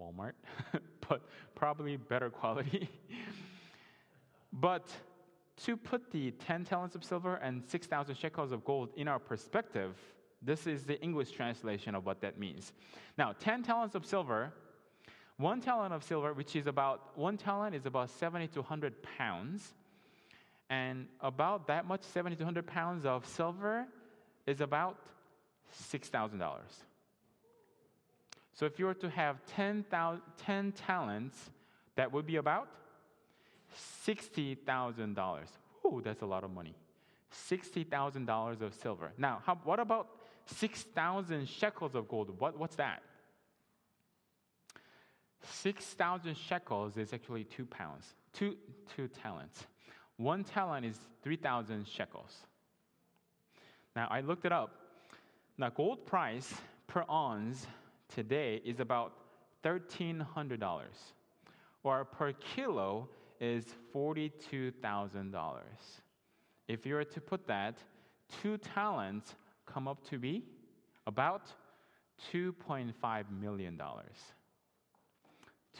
Walmart, 0.00 0.32
but 1.08 1.22
probably 1.54 1.96
better 1.96 2.30
quality. 2.30 2.88
but 4.52 4.88
to 5.64 5.76
put 5.76 6.10
the 6.12 6.30
10 6.32 6.64
talents 6.64 6.94
of 6.94 7.04
silver 7.04 7.36
and 7.36 7.62
6,000 7.66 8.14
shekels 8.16 8.52
of 8.52 8.64
gold 8.64 8.90
in 8.96 9.08
our 9.08 9.18
perspective, 9.18 9.96
this 10.42 10.66
is 10.66 10.84
the 10.84 11.00
English 11.00 11.32
translation 11.32 11.94
of 11.94 12.06
what 12.06 12.20
that 12.20 12.38
means. 12.38 12.72
Now, 13.16 13.32
10 13.38 13.62
talents 13.62 13.94
of 13.94 14.06
silver, 14.06 14.52
one 15.36 15.60
talent 15.60 15.92
of 15.92 16.02
silver, 16.02 16.32
which 16.32 16.56
is 16.56 16.66
about, 16.66 17.16
one 17.16 17.36
talent 17.36 17.74
is 17.74 17.86
about 17.86 18.10
70 18.10 18.48
to 18.48 18.60
100 18.60 18.94
pounds. 19.18 19.74
And 20.70 21.06
about 21.20 21.66
that 21.68 21.86
much, 21.86 22.02
70 22.02 22.36
to 22.36 22.42
100 22.42 22.66
pounds 22.66 23.06
of 23.06 23.26
silver 23.26 23.86
is 24.46 24.60
about 24.60 24.98
$6,000. 25.92 26.40
So 28.54 28.66
if 28.66 28.78
you 28.78 28.86
were 28.86 28.94
to 28.94 29.08
have 29.10 29.36
10, 29.46 29.84
10 30.38 30.72
talents, 30.72 31.50
that 31.94 32.12
would 32.12 32.26
be 32.26 32.36
about 32.36 32.68
$60,000. 34.06 35.40
Ooh, 35.86 36.00
that's 36.04 36.22
a 36.22 36.26
lot 36.26 36.44
of 36.44 36.50
money. 36.52 36.74
$60,000 37.32 38.60
of 38.60 38.74
silver. 38.74 39.12
Now, 39.16 39.42
how, 39.44 39.58
what 39.64 39.78
about 39.78 40.17
6,000 40.48 41.48
shekels 41.48 41.94
of 41.94 42.08
gold. 42.08 42.38
What, 42.38 42.58
what's 42.58 42.76
that? 42.76 43.02
6,000 45.42 46.36
shekels 46.36 46.96
is 46.96 47.12
actually 47.12 47.44
two 47.44 47.64
pounds, 47.64 48.14
two, 48.32 48.56
two 48.96 49.08
talents. 49.08 49.66
One 50.16 50.42
talent 50.42 50.84
is 50.84 50.98
3,000 51.22 51.86
shekels. 51.86 52.34
Now, 53.94 54.08
I 54.10 54.20
looked 54.20 54.44
it 54.44 54.52
up. 54.52 54.74
Now, 55.56 55.70
gold 55.70 56.06
price 56.06 56.54
per 56.86 57.04
ounce 57.10 57.66
today 58.14 58.60
is 58.64 58.80
about 58.80 59.12
$1,300, 59.64 60.82
or 61.82 62.04
per 62.04 62.32
kilo 62.32 63.08
is 63.40 63.64
$42,000. 63.94 65.58
If 66.68 66.86
you 66.86 66.94
were 66.94 67.04
to 67.04 67.20
put 67.20 67.46
that, 67.46 67.78
two 68.42 68.58
talents 68.58 69.34
come 69.72 69.88
up 69.88 70.02
to 70.10 70.18
be 70.18 70.44
about 71.06 71.42
$2.5 72.32 73.24
million. 73.40 73.80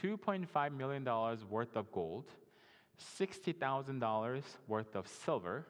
$2.5 0.03 0.77
million 0.77 1.09
worth 1.51 1.77
of 1.77 1.91
gold, 1.93 2.25
$60,000 3.19 4.43
worth 4.67 4.95
of 4.95 5.09
silver, 5.09 5.67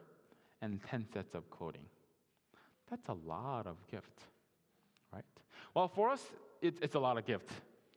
and 0.61 0.79
10 0.83 1.05
sets 1.13 1.35
of 1.35 1.49
clothing. 1.49 1.85
That's 2.89 3.07
a 3.07 3.15
lot 3.27 3.67
of 3.67 3.75
gift, 3.89 4.21
right? 5.13 5.23
Well, 5.73 5.87
for 5.87 6.09
us, 6.09 6.23
it, 6.61 6.75
it's 6.81 6.95
a 6.95 6.99
lot 6.99 7.17
of 7.17 7.25
gift. 7.25 7.49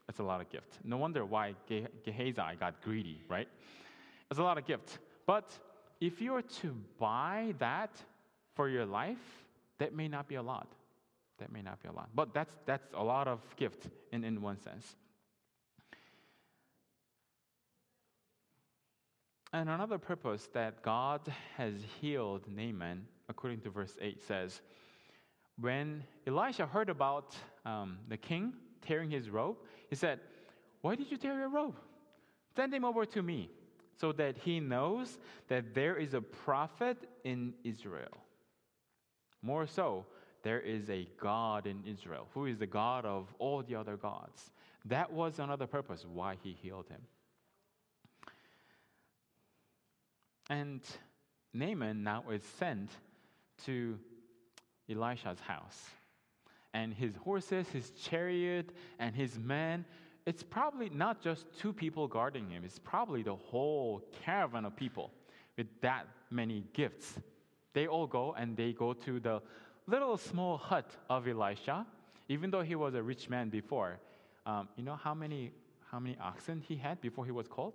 It's 0.09 0.21
a 0.21 0.23
lot 0.23 0.41
of 0.41 0.51
gift. 0.51 0.79
No 0.85 0.97
wonder 0.97 1.25
why 1.25 1.55
Ge- 1.69 1.89
Gehazi 2.05 2.57
got 2.59 2.83
greedy, 2.83 3.23
right? 3.29 3.49
It's 4.31 4.39
a 4.39 4.43
lot 4.43 4.59
of 4.59 4.67
gift. 4.67 4.99
But 5.27 5.53
if 6.01 6.21
you 6.21 6.33
were 6.33 6.43
to 6.43 6.77
buy 6.99 7.55
that 7.59 7.91
for 8.55 8.69
your 8.69 8.85
life, 8.85 9.43
that 9.83 9.93
may 9.93 10.07
not 10.07 10.29
be 10.29 10.37
a 10.37 10.43
lot. 10.43 10.69
That 11.39 11.51
may 11.51 11.61
not 11.61 11.83
be 11.83 11.89
a 11.89 11.93
lot. 11.93 12.09
But 12.15 12.33
that's, 12.33 12.55
that's 12.67 12.87
a 12.95 13.03
lot 13.03 13.27
of 13.27 13.41
gift 13.57 13.89
in, 14.13 14.23
in 14.23 14.41
one 14.41 14.61
sense. 14.61 14.95
And 19.53 19.69
another 19.69 19.99
purpose 19.99 20.49
that 20.53 20.83
God 20.83 21.21
has 21.57 21.75
healed 22.01 22.43
Naaman, 22.47 23.09
according 23.29 23.63
to 23.63 23.71
verse 23.71 23.97
8, 24.01 24.23
says, 24.23 24.63
When 25.61 26.05
Elisha 26.29 26.65
heard 26.65 26.89
about 26.89 27.35
um, 27.67 27.99
the 28.09 28.17
king 28.17 28.53
tearing 28.83 29.11
his 29.11 29.31
robe, 29.31 29.57
he 29.91 29.97
said, 29.97 30.21
Why 30.81 30.95
did 30.95 31.11
you 31.11 31.17
tear 31.17 31.37
your 31.37 31.49
robe? 31.49 31.75
Send 32.55 32.73
him 32.73 32.85
over 32.85 33.05
to 33.05 33.21
me, 33.21 33.51
so 34.01 34.13
that 34.13 34.39
he 34.39 34.61
knows 34.61 35.19
that 35.49 35.75
there 35.75 35.97
is 35.97 36.15
a 36.15 36.21
prophet 36.21 36.99
in 37.25 37.55
Israel. 37.65 38.22
More 39.43 39.67
so, 39.67 40.07
there 40.43 40.61
is 40.61 40.89
a 40.89 41.09
God 41.21 41.67
in 41.67 41.83
Israel 41.87 42.29
who 42.33 42.47
is 42.47 42.59
the 42.59 42.67
God 42.67 43.05
of 43.05 43.33
all 43.39 43.63
the 43.63 43.75
other 43.75 43.97
gods. 43.97 44.51
That 44.85 45.13
was 45.13 45.39
another 45.39 45.67
purpose 45.67 46.05
why 46.11 46.37
he 46.43 46.57
healed 46.61 46.87
him. 46.89 47.01
And 50.51 50.81
Naaman 51.55 52.03
now 52.03 52.25
is 52.31 52.43
sent 52.59 52.91
to 53.65 53.99
Elisha's 54.91 55.41
house. 55.41 55.81
And 56.75 56.93
his 56.95 57.15
horses, 57.17 57.69
his 57.69 57.91
chariot, 57.91 58.71
and 58.99 59.15
his 59.15 59.39
men, 59.39 59.85
it's 60.27 60.43
probably 60.43 60.89
not 60.89 61.21
just 61.21 61.47
two 61.59 61.73
people 61.73 62.09
guarding 62.09 62.49
him, 62.51 62.65
it's 62.65 62.79
probably 62.79 63.23
the 63.23 63.35
whole 63.35 64.03
caravan 64.25 64.65
of 64.65 64.75
people 64.77 65.11
with 65.57 65.67
that 65.83 66.07
many 66.31 66.65
gifts 66.73 67.19
they 67.75 67.87
all 67.87 68.07
go 68.07 68.35
and 68.39 68.57
they 68.57 68.73
go 68.73 68.93
to 68.93 69.21
the 69.21 69.41
little 69.87 70.17
small 70.17 70.57
hut 70.57 70.91
of 71.09 71.27
Elisha, 71.27 71.87
even 72.29 72.51
though 72.51 72.63
he 72.63 72.75
was 72.75 72.95
a 72.95 73.03
rich 73.03 73.29
man 73.29 73.49
before. 73.49 73.99
Um, 74.47 74.69
you 74.77 74.85
know 74.85 74.97
how 74.97 75.15
many, 75.15 75.53
how 75.91 75.99
many 75.99 76.17
oxen 76.21 76.63
he 76.67 76.77
had 76.77 77.01
before 77.01 77.25
he 77.25 77.33
was 77.33 77.49
called? 77.49 77.75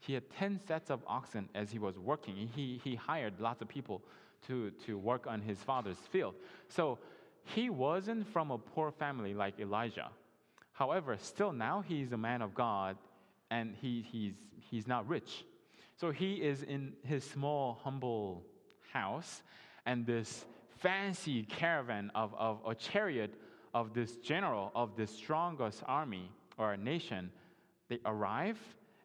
He 0.00 0.14
had 0.14 0.28
10 0.30 0.60
sets 0.66 0.90
of 0.90 1.00
oxen 1.06 1.48
as 1.54 1.70
he 1.70 1.78
was 1.78 1.98
working. 1.98 2.50
He, 2.54 2.80
he 2.82 2.96
hired 2.96 3.40
lots 3.40 3.62
of 3.62 3.68
people 3.68 4.02
to, 4.48 4.70
to 4.86 4.98
work 4.98 5.26
on 5.26 5.40
his 5.40 5.58
father's 5.58 5.98
field. 6.10 6.34
So 6.68 6.98
he 7.44 7.70
wasn't 7.70 8.26
from 8.32 8.50
a 8.50 8.58
poor 8.58 8.90
family 8.90 9.34
like 9.34 9.60
Elijah. 9.60 10.10
However, 10.72 11.16
still 11.20 11.52
now 11.52 11.84
he's 11.86 12.12
a 12.12 12.16
man 12.16 12.42
of 12.42 12.54
God 12.54 12.96
and 13.50 13.74
he, 13.80 14.04
he's, 14.10 14.32
he's 14.70 14.88
not 14.88 15.08
rich. 15.08 15.44
So 15.96 16.10
he 16.10 16.34
is 16.34 16.62
in 16.62 16.94
his 17.04 17.22
small, 17.22 17.78
humble 17.84 18.42
house, 18.92 19.42
and 19.86 20.06
this 20.06 20.44
fancy 20.78 21.44
caravan 21.44 22.10
of, 22.14 22.34
of 22.34 22.58
a 22.66 22.74
chariot 22.74 23.34
of 23.74 23.94
this 23.94 24.16
general 24.16 24.70
of 24.74 24.96
the 24.96 25.06
strongest 25.06 25.82
army 25.86 26.30
or 26.58 26.76
nation, 26.76 27.30
they 27.88 27.98
arrive 28.04 28.58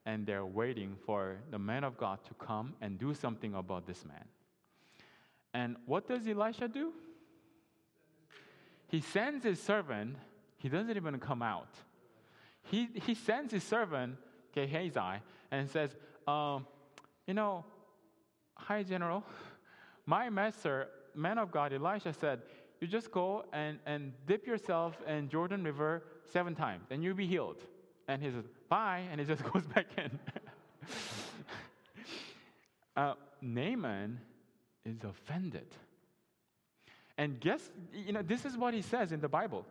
and 0.05 0.25
they're 0.25 0.45
waiting 0.45 0.95
for 1.05 1.37
the 1.51 1.59
man 1.59 1.83
of 1.83 1.97
God 1.97 2.19
to 2.25 2.33
come 2.35 2.73
and 2.81 2.97
do 2.97 3.13
something 3.13 3.53
about 3.53 3.85
this 3.85 4.05
man. 4.05 4.23
And 5.53 5.75
what 5.85 6.07
does 6.07 6.27
Elisha 6.27 6.67
do? 6.67 6.93
He 8.87 9.01
sends 9.01 9.43
his 9.43 9.61
servant, 9.61 10.15
he 10.57 10.69
doesn't 10.69 10.95
even 10.95 11.19
come 11.19 11.41
out. 11.41 11.69
He, 12.63 12.89
he 13.05 13.15
sends 13.15 13.53
his 13.53 13.63
servant, 13.63 14.17
Gehazi, 14.53 15.21
and 15.51 15.69
says, 15.69 15.95
um, 16.27 16.65
You 17.25 17.33
know, 17.33 17.65
hi, 18.55 18.83
General. 18.83 19.23
My 20.07 20.29
master, 20.29 20.87
man 21.13 21.37
of 21.37 21.51
God, 21.51 21.73
Elisha 21.73 22.13
said, 22.13 22.41
You 22.79 22.87
just 22.87 23.11
go 23.11 23.43
and, 23.51 23.77
and 23.85 24.13
dip 24.25 24.47
yourself 24.47 24.95
in 25.05 25.27
Jordan 25.29 25.63
River 25.63 26.03
seven 26.31 26.55
times, 26.55 26.87
and 26.89 27.03
you'll 27.03 27.13
be 27.13 27.27
healed. 27.27 27.61
And 28.07 28.23
he 28.23 28.31
says, 28.31 28.45
Bye, 28.69 29.03
and 29.11 29.19
he 29.19 29.27
just 29.27 29.43
goes 29.53 29.67
back 29.67 29.87
in. 29.97 30.17
uh, 32.95 33.13
Naaman 33.41 34.21
is 34.85 35.03
offended. 35.03 35.67
And 37.17 37.39
guess, 37.41 37.69
you 37.93 38.13
know, 38.13 38.21
this 38.21 38.45
is 38.45 38.55
what 38.55 38.73
he 38.73 38.81
says 38.81 39.11
in 39.11 39.19
the 39.19 39.27
Bible. 39.27 39.65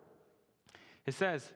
He 1.06 1.12
says, 1.12 1.50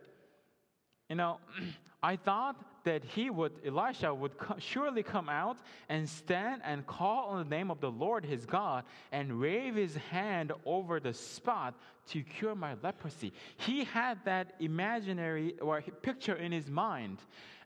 you 1.11 1.17
know, 1.17 1.39
I 2.03 2.17
thought 2.17 2.57
that 2.85 3.05
he 3.05 3.31
would, 3.31 3.53
Elisha 3.65 4.15
would 4.15 4.39
co- 4.39 4.57
surely 4.59 5.03
come 5.03 5.29
out 5.29 5.59
and 5.89 6.09
stand 6.09 6.63
and 6.65 6.87
call 6.87 7.29
on 7.29 7.39
the 7.39 7.57
name 7.57 7.71
of 7.71 7.81
the 7.81 7.91
Lord 7.91 8.25
his 8.25 8.47
God 8.47 8.85
and 9.13 9.41
wave 9.41 9.75
his 9.75 9.95
hand 9.97 10.53
over 10.65 11.01
the 11.01 11.13
spot 11.13 11.75
to 12.09 12.23
cure 12.23 12.55
my 12.55 12.75
leprosy. 12.83 13.33
He 13.57 13.85
had 13.85 14.19
that 14.25 14.55
imaginary 14.61 15.59
or 15.61 15.81
picture 15.81 16.35
in 16.35 16.53
his 16.53 16.69
mind. 16.71 17.19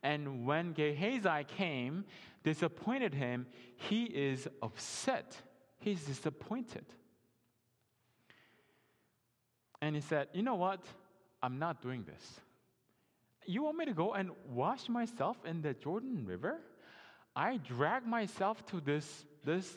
And 0.02 0.46
when 0.46 0.72
Gehazi 0.72 1.44
came, 1.56 2.04
disappointed 2.42 3.14
him, 3.14 3.46
he 3.76 4.04
is 4.04 4.46
upset. 4.62 5.36
He's 5.78 6.04
disappointed. 6.04 6.84
And 9.80 9.94
he 9.94 10.00
said, 10.00 10.28
You 10.32 10.42
know 10.42 10.54
what? 10.54 10.84
I'm 11.42 11.58
not 11.58 11.82
doing 11.82 12.04
this. 12.04 12.40
You 13.46 13.62
want 13.62 13.76
me 13.76 13.84
to 13.86 13.92
go 13.92 14.14
and 14.14 14.30
wash 14.50 14.88
myself 14.88 15.36
in 15.44 15.60
the 15.62 15.74
Jordan 15.74 16.24
River? 16.26 16.60
I 17.36 17.58
drag 17.58 18.06
myself 18.06 18.64
to 18.66 18.80
this, 18.80 19.24
this 19.44 19.76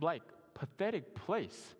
like 0.00 0.22
pathetic 0.54 1.14
place, 1.14 1.74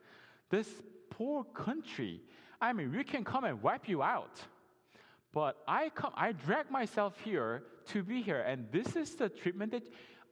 this 0.50 0.68
poor 1.11 1.44
country. 1.44 2.20
I 2.61 2.73
mean, 2.73 2.92
we 2.92 3.04
can 3.04 3.25
come 3.25 3.44
and 3.44 3.62
wipe 3.62 3.88
you 3.88 4.02
out. 4.02 4.40
But 5.32 5.56
I 5.66 5.90
come, 5.90 6.12
I 6.14 6.32
drag 6.32 6.70
myself 6.70 7.14
here 7.23 7.62
to 7.88 8.02
be 8.02 8.23
here, 8.23 8.40
and 8.40 8.66
this 8.73 8.97
is 8.97 9.14
the 9.14 9.28
treatment 9.28 9.73
that 9.73 9.82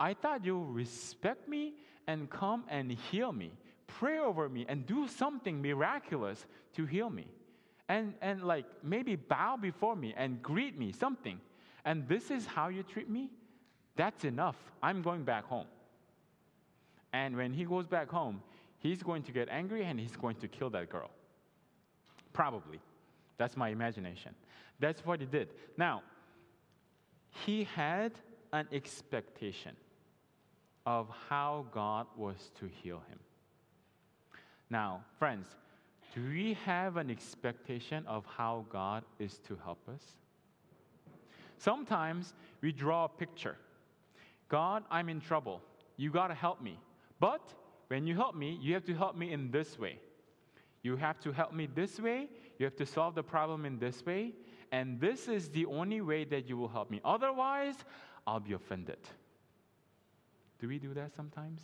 I 0.00 0.14
thought 0.14 0.44
you 0.44 0.62
respect 0.64 1.48
me 1.48 1.74
and 2.06 2.30
come 2.30 2.64
and 2.68 2.90
heal 2.90 3.32
me, 3.32 3.52
pray 3.86 4.18
over 4.18 4.48
me, 4.48 4.64
and 4.68 4.86
do 4.86 5.06
something 5.08 5.60
miraculous 5.60 6.46
to 6.74 6.86
heal 6.86 7.10
me 7.10 7.26
and, 7.88 8.14
and 8.20 8.42
like 8.42 8.66
maybe 8.82 9.16
bow 9.16 9.56
before 9.56 9.96
me 9.96 10.14
and 10.16 10.42
greet 10.42 10.78
me, 10.78 10.92
something. 10.92 11.40
And 11.84 12.08
this 12.08 12.30
is 12.30 12.46
how 12.46 12.68
you 12.68 12.82
treat 12.82 13.08
me? 13.08 13.30
That's 13.96 14.24
enough. 14.24 14.56
I'm 14.82 15.02
going 15.02 15.24
back 15.24 15.44
home. 15.44 15.66
And 17.12 17.36
when 17.36 17.52
he 17.52 17.64
goes 17.64 17.86
back 17.86 18.10
home, 18.10 18.42
he's 18.78 19.02
going 19.02 19.22
to 19.22 19.32
get 19.32 19.48
angry 19.48 19.84
and 19.84 19.98
he's 19.98 20.16
going 20.16 20.36
to 20.36 20.48
kill 20.48 20.70
that 20.70 20.90
girl. 20.90 21.10
Probably. 22.32 22.80
That's 23.38 23.56
my 23.56 23.68
imagination. 23.68 24.34
That's 24.80 25.04
what 25.06 25.20
he 25.20 25.26
did. 25.26 25.48
Now, 25.76 26.02
he 27.44 27.64
had 27.64 28.12
an 28.52 28.66
expectation 28.72 29.76
of 30.84 31.08
how 31.28 31.66
God 31.72 32.06
was 32.16 32.50
to 32.60 32.66
heal 32.66 33.02
him. 33.08 33.18
Now, 34.70 35.02
friends, 35.18 35.46
do 36.16 36.22
we 36.30 36.56
have 36.64 36.96
an 36.96 37.10
expectation 37.10 38.02
of 38.06 38.24
how 38.24 38.64
God 38.70 39.04
is 39.18 39.38
to 39.46 39.58
help 39.62 39.86
us? 39.86 40.00
Sometimes 41.58 42.32
we 42.62 42.72
draw 42.72 43.04
a 43.04 43.08
picture 43.08 43.56
God, 44.48 44.84
I'm 44.90 45.08
in 45.08 45.20
trouble. 45.20 45.60
You 45.96 46.10
got 46.10 46.28
to 46.28 46.34
help 46.34 46.62
me. 46.62 46.78
But 47.20 47.52
when 47.88 48.06
you 48.06 48.14
help 48.14 48.34
me, 48.34 48.58
you 48.62 48.72
have 48.74 48.84
to 48.84 48.94
help 48.94 49.16
me 49.16 49.32
in 49.32 49.50
this 49.50 49.78
way. 49.78 49.98
You 50.82 50.96
have 50.96 51.18
to 51.20 51.32
help 51.32 51.52
me 51.52 51.66
this 51.66 51.98
way. 51.98 52.28
You 52.58 52.64
have 52.64 52.76
to 52.76 52.86
solve 52.86 53.14
the 53.14 53.22
problem 53.22 53.66
in 53.66 53.78
this 53.78 54.06
way. 54.06 54.32
And 54.72 55.00
this 55.00 55.28
is 55.28 55.48
the 55.48 55.66
only 55.66 56.00
way 56.00 56.24
that 56.24 56.48
you 56.48 56.56
will 56.56 56.68
help 56.68 56.90
me. 56.90 57.00
Otherwise, 57.04 57.74
I'll 58.26 58.40
be 58.40 58.52
offended. 58.52 58.98
Do 60.60 60.68
we 60.68 60.78
do 60.78 60.94
that 60.94 61.14
sometimes? 61.14 61.60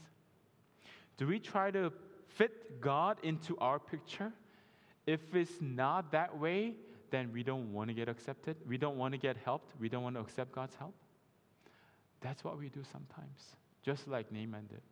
Do 1.17 1.27
we 1.27 1.39
try 1.39 1.71
to 1.71 1.93
fit 2.27 2.81
God 2.81 3.19
into 3.23 3.57
our 3.59 3.79
picture? 3.79 4.33
If 5.07 5.21
it's 5.35 5.61
not 5.61 6.13
that 6.13 6.39
way, 6.39 6.75
then 7.11 7.31
we 7.33 7.43
don't 7.43 7.73
want 7.73 7.89
to 7.89 7.95
get 7.95 8.09
accepted. 8.09 8.57
We 8.67 8.79
don't 8.79 8.97
want 8.97 9.13
to 9.13 9.19
get 9.19 9.37
helped. 9.45 9.73
We 9.81 9.89
don't 9.89 10.03
want 10.03 10.17
to 10.17 10.21
accept 10.21 10.53
God's 10.53 10.75
help. 10.77 10.95
That's 12.21 12.45
what 12.45 12.59
we 12.59 12.69
do 12.69 12.83
sometimes, 12.93 13.57
just 13.85 14.07
like 14.07 14.31
Naaman 14.31 14.67
did. 14.69 14.83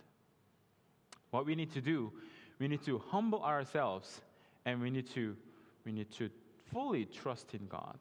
What 1.31 1.46
we 1.46 1.55
need 1.55 1.73
to 1.73 1.81
do, 1.81 2.12
we 2.59 2.66
need 2.66 2.85
to 2.85 2.99
humble 3.11 3.42
ourselves 3.42 4.20
and 4.64 4.81
we 4.81 4.90
need 4.90 5.09
to, 5.11 5.37
we 5.85 5.92
need 5.92 6.11
to 6.12 6.29
fully 6.73 7.05
trust 7.05 7.55
in 7.55 7.66
God. 7.68 7.99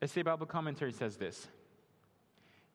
Essay 0.00 0.22
Bible 0.22 0.46
Commentary 0.46 0.92
says 0.92 1.16
this 1.16 1.48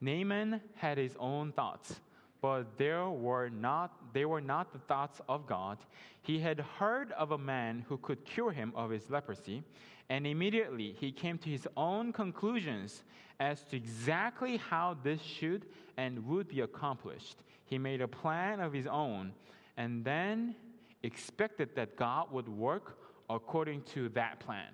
Naaman 0.02 0.62
had 0.76 0.98
his 0.98 1.16
own 1.20 1.54
thoughts 1.54 1.96
but 2.42 2.78
there 2.78 3.10
were 3.10 3.50
not, 3.50 4.07
they 4.18 4.26
were 4.26 4.42
not 4.42 4.74
the 4.74 4.80
thoughts 4.80 5.22
of 5.30 5.46
God. 5.46 5.78
He 6.24 6.40
had 6.40 6.60
heard 6.80 7.12
of 7.12 7.30
a 7.30 7.38
man 7.38 7.86
who 7.88 7.98
could 7.98 8.26
cure 8.26 8.52
him 8.52 8.74
of 8.76 8.90
his 8.90 9.08
leprosy, 9.12 9.62
and 10.10 10.26
immediately 10.26 10.96
he 11.00 11.12
came 11.12 11.38
to 11.38 11.50
his 11.52 11.68
own 11.78 12.12
conclusions 12.12 13.04
as 13.40 13.62
to 13.66 13.78
exactly 13.78 14.58
how 14.58 14.98
this 15.04 15.22
should 15.22 15.68
and 15.98 16.26
would 16.26 16.48
be 16.48 16.62
accomplished. 16.62 17.38
He 17.66 17.78
made 17.78 18.02
a 18.02 18.08
plan 18.08 18.60
of 18.60 18.74
his 18.74 18.88
own 18.88 19.34
and 19.78 20.04
then 20.04 20.56
expected 21.04 21.76
that 21.76 21.96
God 21.96 22.32
would 22.32 22.50
work 22.50 22.98
according 23.30 23.84
to 23.94 24.10
that 24.10 24.40
plan. 24.40 24.74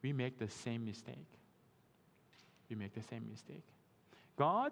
We 0.00 0.12
make 0.12 0.38
the 0.38 0.48
same 0.48 0.84
mistake. 0.84 1.26
We 2.70 2.76
make 2.76 2.94
the 2.94 3.02
same 3.02 3.26
mistake. 3.28 3.64
God 4.36 4.70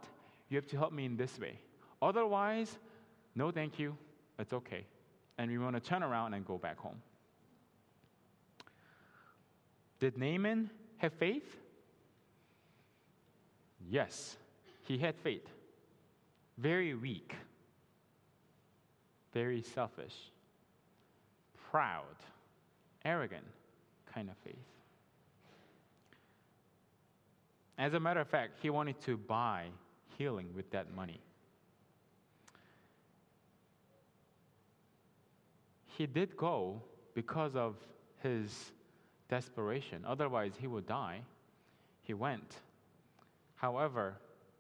you 0.49 0.57
have 0.57 0.68
to 0.68 0.77
help 0.77 0.92
me 0.92 1.05
in 1.05 1.16
this 1.16 1.37
way. 1.38 1.59
Otherwise, 2.03 2.79
no 3.35 3.51
thank 3.51 3.79
you, 3.79 3.97
it's 4.39 4.53
okay. 4.53 4.85
And 5.39 5.51
we 5.51 5.59
want 5.59 5.77
to 5.77 5.81
turn 5.81 6.03
around 6.03 6.35
and 6.35 6.47
go 6.47 6.59
back 6.59 6.79
home. 6.79 7.01
Did 9.99 10.19
Naaman 10.19 10.71
have 10.99 11.13
faith? 11.15 11.57
Yes, 13.89 14.37
he 14.83 14.99
had 14.99 15.17
faith. 15.17 15.47
Very 16.59 16.95
weak, 16.95 17.35
very 19.33 19.63
selfish, 19.63 20.15
proud, 21.71 22.17
arrogant 23.05 23.45
kind 24.13 24.31
of 24.31 24.37
faith. 24.39 24.57
As 27.79 27.93
a 27.93 28.01
matter 28.01 28.21
of 28.21 28.29
fact, 28.29 28.59
he 28.63 28.71
wanted 28.71 28.99
to 29.03 29.19
buy 29.19 29.67
healing 30.17 30.49
with 30.55 30.71
that 30.71 30.95
money. 30.95 31.21
He 35.97 36.07
did 36.07 36.37
go 36.37 36.83
because 37.15 37.57
of 37.57 37.77
his 38.23 38.73
desperation, 39.29 40.05
otherwise, 40.07 40.53
he 40.59 40.67
would 40.67 40.87
die. 40.87 41.21
He 42.03 42.15
went. 42.15 42.57
However, 43.55 44.15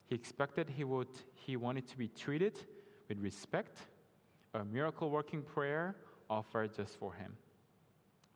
he 0.06 0.14
expected 0.14 0.68
he 0.68 0.84
would 0.84 1.08
he 1.34 1.56
wanted 1.56 1.86
to 1.88 1.98
be 1.98 2.08
treated 2.08 2.58
with 3.08 3.18
respect, 3.20 3.78
a 4.54 4.64
miracle 4.64 5.10
working 5.10 5.42
prayer 5.42 5.94
offered 6.28 6.74
just 6.74 6.98
for 6.98 7.12
him. 7.12 7.36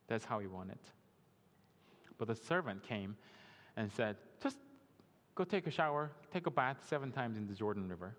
That's 0.06 0.24
how 0.24 0.38
he 0.38 0.46
wanted. 0.46 0.78
But 2.18 2.28
the 2.28 2.36
servant 2.36 2.82
came 2.82 3.16
and 3.76 3.90
said, 3.90 4.16
Just 4.42 4.58
Go 5.40 5.44
take 5.44 5.66
a 5.66 5.70
shower, 5.70 6.10
take 6.30 6.46
a 6.46 6.50
bath 6.50 6.76
seven 6.86 7.10
times 7.10 7.38
in 7.38 7.46
the 7.46 7.54
Jordan 7.54 7.88
River. 7.88 8.14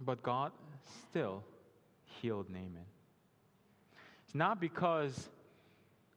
But 0.00 0.22
God 0.22 0.52
still 1.08 1.44
healed 2.04 2.48
Naaman. 2.50 2.86
It's 4.24 4.34
not 4.34 4.60
because 4.60 5.28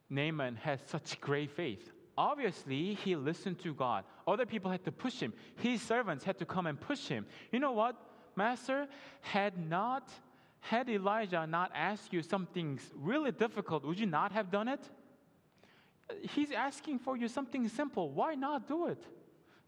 Naaman 0.08 0.56
had 0.56 0.80
such 0.88 1.20
great 1.20 1.50
faith. 1.50 1.92
Obviously, 2.16 2.94
he 2.94 3.16
listened 3.16 3.58
to 3.60 3.74
God. 3.74 4.04
Other 4.26 4.46
people 4.46 4.70
had 4.70 4.84
to 4.84 4.92
push 4.92 5.18
him. 5.18 5.32
His 5.56 5.82
servants 5.82 6.24
had 6.24 6.38
to 6.38 6.44
come 6.44 6.66
and 6.66 6.80
push 6.80 7.08
him. 7.08 7.26
You 7.50 7.58
know 7.58 7.72
what, 7.72 7.96
Master? 8.36 8.86
Had 9.20 9.58
not 9.68 10.08
had 10.64 10.88
Elijah 10.88 11.46
not 11.46 11.70
asked 11.74 12.10
you 12.14 12.22
something 12.22 12.80
really 12.94 13.30
difficult, 13.30 13.84
would 13.84 14.00
you 14.00 14.06
not 14.06 14.32
have 14.32 14.50
done 14.50 14.66
it? 14.66 14.80
He's 16.22 16.52
asking 16.52 17.00
for 17.00 17.18
you 17.18 17.28
something 17.28 17.68
simple. 17.68 18.08
Why 18.10 18.34
not 18.34 18.66
do 18.66 18.86
it? 18.86 19.02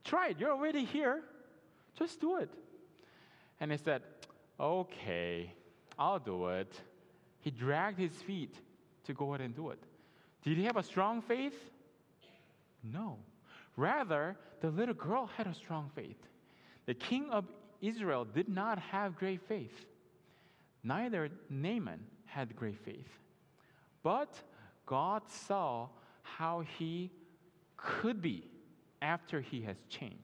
Try 0.05 0.29
it. 0.29 0.41
You're 0.41 0.53
already 0.53 0.87
here. 0.87 1.21
Just 1.99 2.19
do 2.19 2.39
it. 2.39 2.49
And 3.61 3.71
he 3.73 3.79
said, 3.79 4.03
Okay, 4.59 5.53
I'll 5.99 6.19
do 6.19 6.49
it. 6.49 6.73
He 7.41 7.51
dragged 7.51 7.99
his 7.99 8.13
feet 8.13 8.55
to 9.05 9.15
go 9.15 9.35
ahead 9.35 9.45
and 9.45 9.55
do 9.55 9.71
it. 9.71 9.83
Did 10.43 10.57
he 10.57 10.65
have 10.65 10.77
a 10.77 10.83
strong 10.83 11.23
faith? 11.23 11.55
No. 12.83 13.19
Rather, 13.77 14.37
the 14.61 14.71
little 14.71 14.95
girl 14.95 15.31
had 15.37 15.47
a 15.47 15.55
strong 15.55 15.91
faith. 15.95 16.17
The 16.87 16.95
king 16.95 17.31
of 17.31 17.45
Israel 17.81 18.25
did 18.25 18.49
not 18.49 18.79
have 18.79 19.17
great 19.17 19.43
faith. 19.49 19.87
Neither 20.83 21.31
Naaman 21.51 22.01
had 22.27 22.57
great 22.57 22.79
faith. 22.85 23.09
But 24.03 24.33
God 24.87 25.23
saw 25.29 25.89
how 26.23 26.65
he 26.79 27.11
could 27.77 28.23
be 28.23 28.49
after 29.03 29.41
he 29.41 29.63
has 29.63 29.77
changed. 29.89 30.17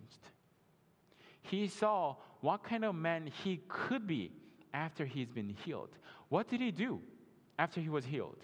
He 1.42 1.68
saw 1.68 2.16
what 2.42 2.62
kind 2.62 2.84
of 2.84 2.94
man 2.94 3.30
he 3.42 3.60
could 3.68 4.06
be 4.06 4.30
after 4.74 5.06
he's 5.06 5.28
been 5.28 5.48
healed. 5.64 5.88
What 6.28 6.48
did 6.48 6.60
he 6.60 6.70
do 6.70 7.00
after 7.58 7.80
he 7.80 7.88
was 7.88 8.04
healed? 8.04 8.38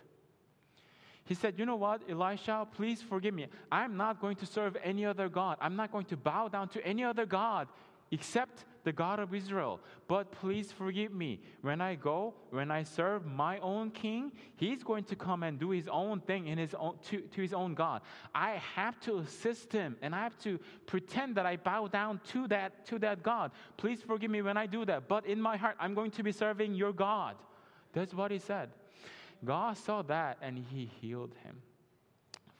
He 1.25 1.35
said, 1.35 1.59
You 1.59 1.67
know 1.67 1.77
what, 1.77 2.01
Elisha, 2.09 2.67
please 2.75 3.03
forgive 3.03 3.35
me. 3.35 3.49
I'm 3.71 3.97
not 3.97 4.21
going 4.21 4.37
to 4.37 4.47
serve 4.47 4.77
any 4.83 5.05
other 5.05 5.29
God. 5.29 5.59
I'm 5.61 5.77
not 5.77 5.93
going 5.93 6.07
to 6.07 6.17
bow 6.17 6.49
down 6.49 6.69
to 6.69 6.87
any 6.87 7.05
other 7.05 7.27
God 7.27 7.69
except 8.11 8.65
the 8.85 8.93
God 8.93 9.19
of 9.19 9.35
Israel. 9.35 9.81
But 10.07 10.33
please 10.33 10.73
forgive 10.73 11.13
me. 11.13 11.41
When 11.61 11.81
I 11.81 11.95
go, 11.95 12.35
when 12.51 12.71
I 12.71 12.83
serve 12.85 13.27
my 13.27 13.59
own 13.59 13.91
king, 13.91 14.33
he's 14.57 14.83
going 14.83 15.05
to 15.05 15.17
come 15.17 15.43
and 15.43 15.59
do 15.59 15.71
his 15.71 15.89
own 15.89 16.21
thing 16.21 16.47
in 16.47 16.57
his 16.57 16.75
own, 16.75 16.97
to, 17.09 17.21
to 17.21 17.43
his 17.43 17.53
own 17.53 17.75
God. 17.75 18.01
I 18.35 18.53
have 18.75 18.99
to 19.01 19.19
assist 19.19 19.73
him 19.73 19.97
and 20.01 20.15
I 20.15 20.23
have 20.23 20.39
to 20.39 20.59
pretend 20.87 21.35
that 21.35 21.45
I 21.45 21.57
bow 21.57 21.89
down 21.89 22.21
to 22.29 22.49
that, 22.49 22.87
to 22.87 22.99
that 23.01 23.23
God. 23.23 23.51
Please 23.77 24.01
forgive 24.01 24.31
me 24.31 24.43
when 24.43 24.57
I 24.57 24.67
do 24.67 24.85
that. 24.87 25.09
But 25.09 25.27
in 25.27 25.41
my 25.41 25.57
heart, 25.57 25.77
I'm 25.79 25.95
going 25.95 26.13
to 26.13 26.23
be 26.23 26.33
serving 26.33 26.75
your 26.75 26.93
God. 26.93 27.37
That's 27.93 28.15
what 28.15 28.31
he 28.31 28.39
said. 28.39 28.71
God 29.45 29.77
saw 29.77 30.03
that 30.03 30.39
and 30.41 30.65
he 30.71 30.91
healed 31.01 31.35
him. 31.45 31.57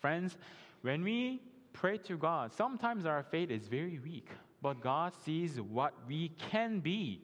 Friends, 0.01 0.37
when 0.83 1.03
we 1.03 1.41
pray 1.73 1.99
to 1.99 2.17
God, 2.17 2.53
sometimes 2.53 3.07
our 3.07 3.23
faith 3.23 3.51
is 3.51 3.67
very 3.67 3.99
weak 3.99 4.29
but 4.61 4.81
God 4.81 5.13
sees 5.25 5.61
what 5.61 5.95
we 6.07 6.31
can 6.51 6.81
be 6.81 7.23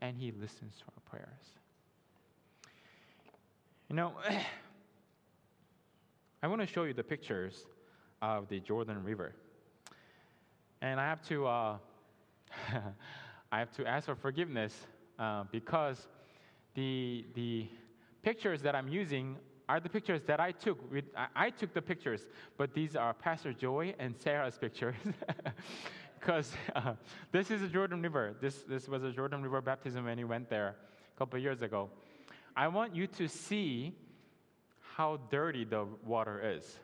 and 0.00 0.16
He 0.16 0.32
listens 0.32 0.76
to 0.78 0.84
our 0.88 1.00
prayers. 1.08 1.44
You 3.88 3.96
know, 3.96 4.14
I 6.42 6.48
want 6.48 6.60
to 6.60 6.66
show 6.66 6.84
you 6.84 6.92
the 6.92 7.04
pictures 7.04 7.66
of 8.20 8.48
the 8.48 8.60
Jordan 8.60 9.02
River. 9.04 9.34
And 10.80 10.98
I 10.98 11.04
have 11.04 11.22
to, 11.28 11.46
uh, 11.46 11.76
I 13.52 13.58
have 13.58 13.70
to 13.76 13.86
ask 13.86 14.06
for 14.06 14.16
forgiveness 14.16 14.74
uh, 15.18 15.44
because 15.52 16.08
the, 16.74 17.24
the 17.34 17.68
pictures 18.22 18.62
that 18.62 18.74
I'm 18.74 18.88
using 18.88 19.36
are 19.68 19.78
the 19.78 19.88
pictures 19.88 20.22
that 20.26 20.40
I 20.40 20.52
took. 20.52 20.78
I 21.36 21.50
took 21.50 21.72
the 21.72 21.82
pictures, 21.82 22.26
but 22.58 22.74
these 22.74 22.96
are 22.96 23.14
Pastor 23.14 23.52
Joy 23.52 23.94
and 23.98 24.14
Sarah's 24.18 24.58
pictures. 24.58 24.96
because 26.22 26.52
uh, 26.74 26.94
this 27.32 27.50
is 27.50 27.62
a 27.62 27.68
Jordan 27.68 28.00
River. 28.00 28.34
This, 28.40 28.62
this 28.68 28.88
was 28.88 29.02
a 29.02 29.10
Jordan 29.10 29.42
River 29.42 29.60
baptism 29.60 30.04
when 30.04 30.18
he 30.18 30.24
went 30.24 30.48
there 30.48 30.76
a 31.14 31.18
couple 31.18 31.38
years 31.38 31.62
ago. 31.62 31.90
I 32.56 32.68
want 32.68 32.94
you 32.94 33.06
to 33.08 33.28
see 33.28 33.94
how 34.94 35.18
dirty 35.30 35.64
the 35.64 35.86
water 36.04 36.40
is. 36.56 36.78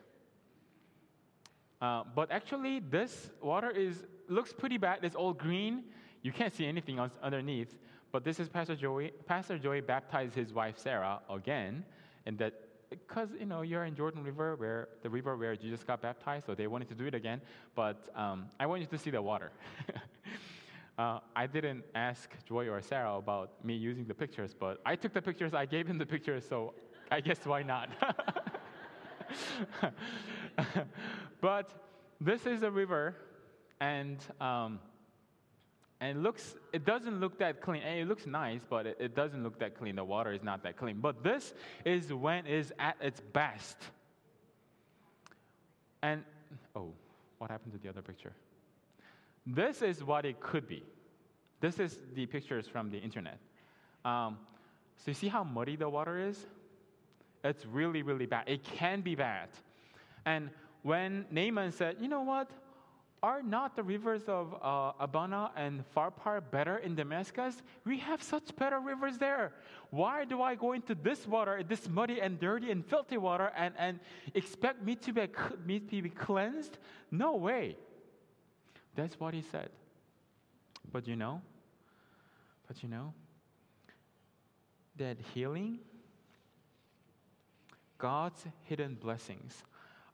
Uh, 1.81 2.03
but 2.13 2.31
actually, 2.31 2.79
this 2.79 3.29
water 3.41 3.69
is 3.69 4.05
looks 4.27 4.51
pretty 4.51 4.77
bad. 4.77 4.99
It's 5.03 5.15
all 5.15 5.33
green. 5.33 5.83
You 6.21 6.33
can't 6.33 6.53
see 6.53 6.65
anything 6.65 6.99
else 6.99 7.13
underneath. 7.23 7.77
But 8.11 8.25
this 8.25 8.39
is 8.39 8.49
Pastor 8.49 8.75
Joey. 8.75 9.13
Pastor 9.25 9.57
Joey 9.57 9.79
baptized 9.79 10.35
his 10.35 10.51
wife 10.51 10.77
Sarah 10.77 11.21
again, 11.29 11.85
and 12.25 12.37
that 12.39 12.53
because 12.89 13.29
you 13.39 13.45
know 13.45 13.61
you're 13.61 13.85
in 13.85 13.95
Jordan 13.95 14.23
River, 14.23 14.55
where 14.55 14.89
the 15.03 15.09
river 15.09 15.37
where 15.37 15.55
Jesus 15.55 15.83
got 15.83 16.01
baptized, 16.01 16.45
so 16.45 16.55
they 16.55 16.67
wanted 16.67 16.89
to 16.89 16.95
do 16.95 17.05
it 17.05 17.13
again. 17.13 17.41
But 17.75 18.09
um, 18.15 18.45
I 18.59 18.65
want 18.65 18.81
you 18.81 18.87
to 18.87 18.97
see 18.97 19.09
the 19.09 19.21
water. 19.21 19.51
uh, 20.97 21.19
I 21.35 21.47
didn't 21.47 21.83
ask 21.95 22.29
Joy 22.47 22.67
or 22.67 22.81
Sarah 22.81 23.15
about 23.15 23.63
me 23.63 23.75
using 23.75 24.05
the 24.05 24.13
pictures, 24.13 24.55
but 24.57 24.81
I 24.85 24.95
took 24.95 25.13
the 25.13 25.21
pictures. 25.21 25.53
I 25.53 25.65
gave 25.65 25.87
him 25.87 25.97
the 25.97 26.05
pictures, 26.05 26.43
so 26.47 26.73
I 27.11 27.21
guess 27.21 27.45
why 27.45 27.63
not? 27.63 27.89
but 31.41 31.71
this 32.19 32.45
is 32.45 32.63
a 32.63 32.71
river, 32.71 33.15
and 33.79 34.17
um, 34.41 34.79
and 36.01 36.17
it 36.17 36.21
looks 36.21 36.55
it 36.71 36.85
doesn't 36.85 37.19
look 37.19 37.37
that 37.39 37.61
clean. 37.61 37.81
And 37.81 37.99
it 37.99 38.07
looks 38.07 38.25
nice 38.25 38.61
but 38.69 38.85
it, 38.85 38.97
it, 38.99 39.15
doesn't 39.15 39.43
look 39.43 39.59
that 39.59 39.77
clean. 39.77 39.95
The 39.95 40.03
water 40.03 40.31
is 40.31 40.43
not 40.43 40.63
that 40.63 40.77
clean. 40.77 40.99
But 41.01 41.23
this 41.23 41.53
is 41.85 42.13
when 42.13 42.45
it 42.45 42.53
is 42.53 42.73
at 42.79 42.95
its 43.01 43.21
best. 43.33 43.77
And 46.01 46.23
oh 46.75 46.93
what 47.37 47.51
happened 47.51 47.73
to 47.73 47.79
the 47.79 47.89
other 47.89 48.01
picture? 48.01 48.33
This 49.45 49.81
is 49.81 50.03
what 50.03 50.25
it 50.25 50.39
could 50.39 50.67
be. 50.67 50.83
This 51.59 51.79
is 51.79 51.97
the 52.13 52.25
pictures 52.25 52.67
from 52.67 52.89
the 52.89 52.97
internet. 52.97 53.39
Um, 54.05 54.37
so 54.97 55.11
you 55.11 55.13
see 55.13 55.27
how 55.27 55.43
muddy 55.43 55.75
the 55.75 55.89
water 55.89 56.17
is? 56.17 56.45
It's 57.43 57.65
really 57.65 58.03
really 58.03 58.25
bad. 58.25 58.47
It 58.47 58.63
can 58.63 59.01
be 59.01 59.15
bad. 59.15 59.49
And 60.25 60.49
when 60.83 61.25
naaman 61.29 61.73
said 61.73 61.97
you 61.99 62.07
know 62.07 62.21
what 62.21 62.49
are 63.21 63.41
not 63.41 63.75
the 63.75 63.83
rivers 63.83 64.23
of 64.27 64.55
uh, 64.61 64.93
Abana 64.99 65.51
and 65.55 65.83
Pharpar 65.95 66.41
better 66.51 66.77
in 66.77 66.95
Damascus? 66.95 67.61
We 67.85 67.97
have 67.99 68.23
such 68.23 68.55
better 68.55 68.79
rivers 68.79 69.17
there. 69.17 69.53
Why 69.89 70.25
do 70.25 70.41
I 70.41 70.55
go 70.55 70.73
into 70.73 70.95
this 70.95 71.27
water, 71.27 71.61
this 71.67 71.89
muddy 71.89 72.21
and 72.21 72.39
dirty 72.39 72.71
and 72.71 72.85
filthy 72.85 73.17
water, 73.17 73.51
and, 73.55 73.73
and 73.77 73.99
expect 74.33 74.83
me 74.83 74.95
to, 74.95 75.13
be, 75.13 75.27
me 75.65 75.79
to 75.79 76.01
be 76.01 76.09
cleansed? 76.09 76.77
No 77.11 77.35
way. 77.35 77.75
That's 78.95 79.19
what 79.19 79.33
he 79.33 79.41
said. 79.41 79.69
But 80.91 81.07
you 81.07 81.15
know, 81.15 81.41
but 82.67 82.81
you 82.81 82.89
know, 82.89 83.13
that 84.97 85.17
healing, 85.33 85.79
God's 87.97 88.43
hidden 88.63 88.95
blessings, 88.95 89.63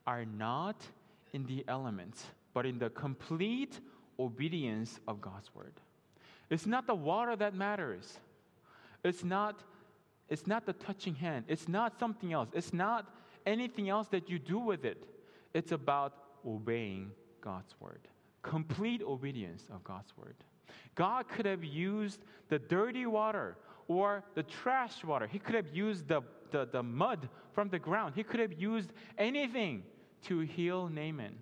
are 0.08 0.26
not 0.26 0.76
in 1.34 1.46
the 1.46 1.64
elements 1.68 2.26
but 2.56 2.66
in 2.66 2.80
the 2.80 2.90
complete 2.90 3.82
obedience 4.18 5.00
of 5.10 5.20
God's 5.20 5.54
word. 5.54 5.74
It's 6.50 6.66
not 6.66 6.88
the 6.88 6.96
water 6.96 7.36
that 7.36 7.54
matters. 7.54 8.18
It's 9.04 9.26
not, 9.26 9.60
it's 10.30 10.48
not 10.48 10.66
the 10.66 10.72
touching 10.74 11.16
hand. 11.16 11.46
It's 11.50 11.68
not 11.68 12.00
something 12.00 12.32
else. 12.32 12.48
It's 12.54 12.74
not 12.74 13.14
anything 13.46 13.90
else 13.90 14.08
that 14.08 14.30
you 14.30 14.40
do 14.40 14.58
with 14.58 14.86
it. 14.86 15.04
It's 15.54 15.74
about 15.74 16.14
obeying 16.48 17.12
God's 17.42 17.76
word. 17.82 18.08
Complete 18.42 19.02
obedience 19.04 19.64
of 19.70 19.84
God's 19.84 20.16
word. 20.18 20.36
God 20.96 21.28
could 21.28 21.46
have 21.46 21.64
used 21.64 22.22
the 22.48 22.58
dirty 22.58 23.06
water 23.06 23.58
or 23.90 24.24
the 24.34 24.44
trash 24.44 25.04
water. 25.04 25.28
He 25.28 25.40
could 25.40 25.56
have 25.56 25.76
used 25.76 26.08
the, 26.08 26.22
the, 26.52 26.70
the 26.72 26.82
mud 26.82 27.28
from 27.52 27.68
the 27.68 27.80
ground. 27.80 28.14
He 28.16 28.24
could 28.24 28.40
have 28.40 28.54
used 28.54 28.94
anything 29.18 29.84
to 30.24 30.40
heal 30.40 30.88
Naaman. 30.88 31.36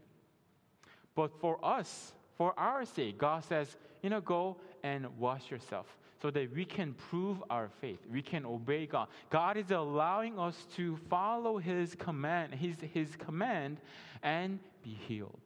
But 1.15 1.32
for 1.39 1.63
us, 1.63 2.13
for 2.38 2.58
our 2.58 2.86
sake, 2.86 3.17
God 3.17 3.43
says, 3.43 3.76
you 4.02 4.10
know, 4.10 4.21
go 4.21 4.58
and 4.84 5.08
wash 5.17 5.52
yourself 5.52 5.86
so 6.21 6.32
that 6.32 6.54
we 6.56 6.65
can 6.65 6.93
prove 6.93 7.43
our 7.49 7.69
faith. 7.82 7.99
We 8.12 8.21
can 8.21 8.45
obey 8.45 8.86
God. 8.86 9.08
God 9.30 9.58
is 9.58 9.71
allowing 9.71 10.39
us 10.39 10.65
to 10.76 10.97
follow 11.10 11.58
His 11.58 11.95
command, 11.95 12.54
His, 12.54 12.76
His 12.93 13.15
command, 13.17 13.78
and 14.23 14.60
be 14.84 14.97
healed. 15.08 15.41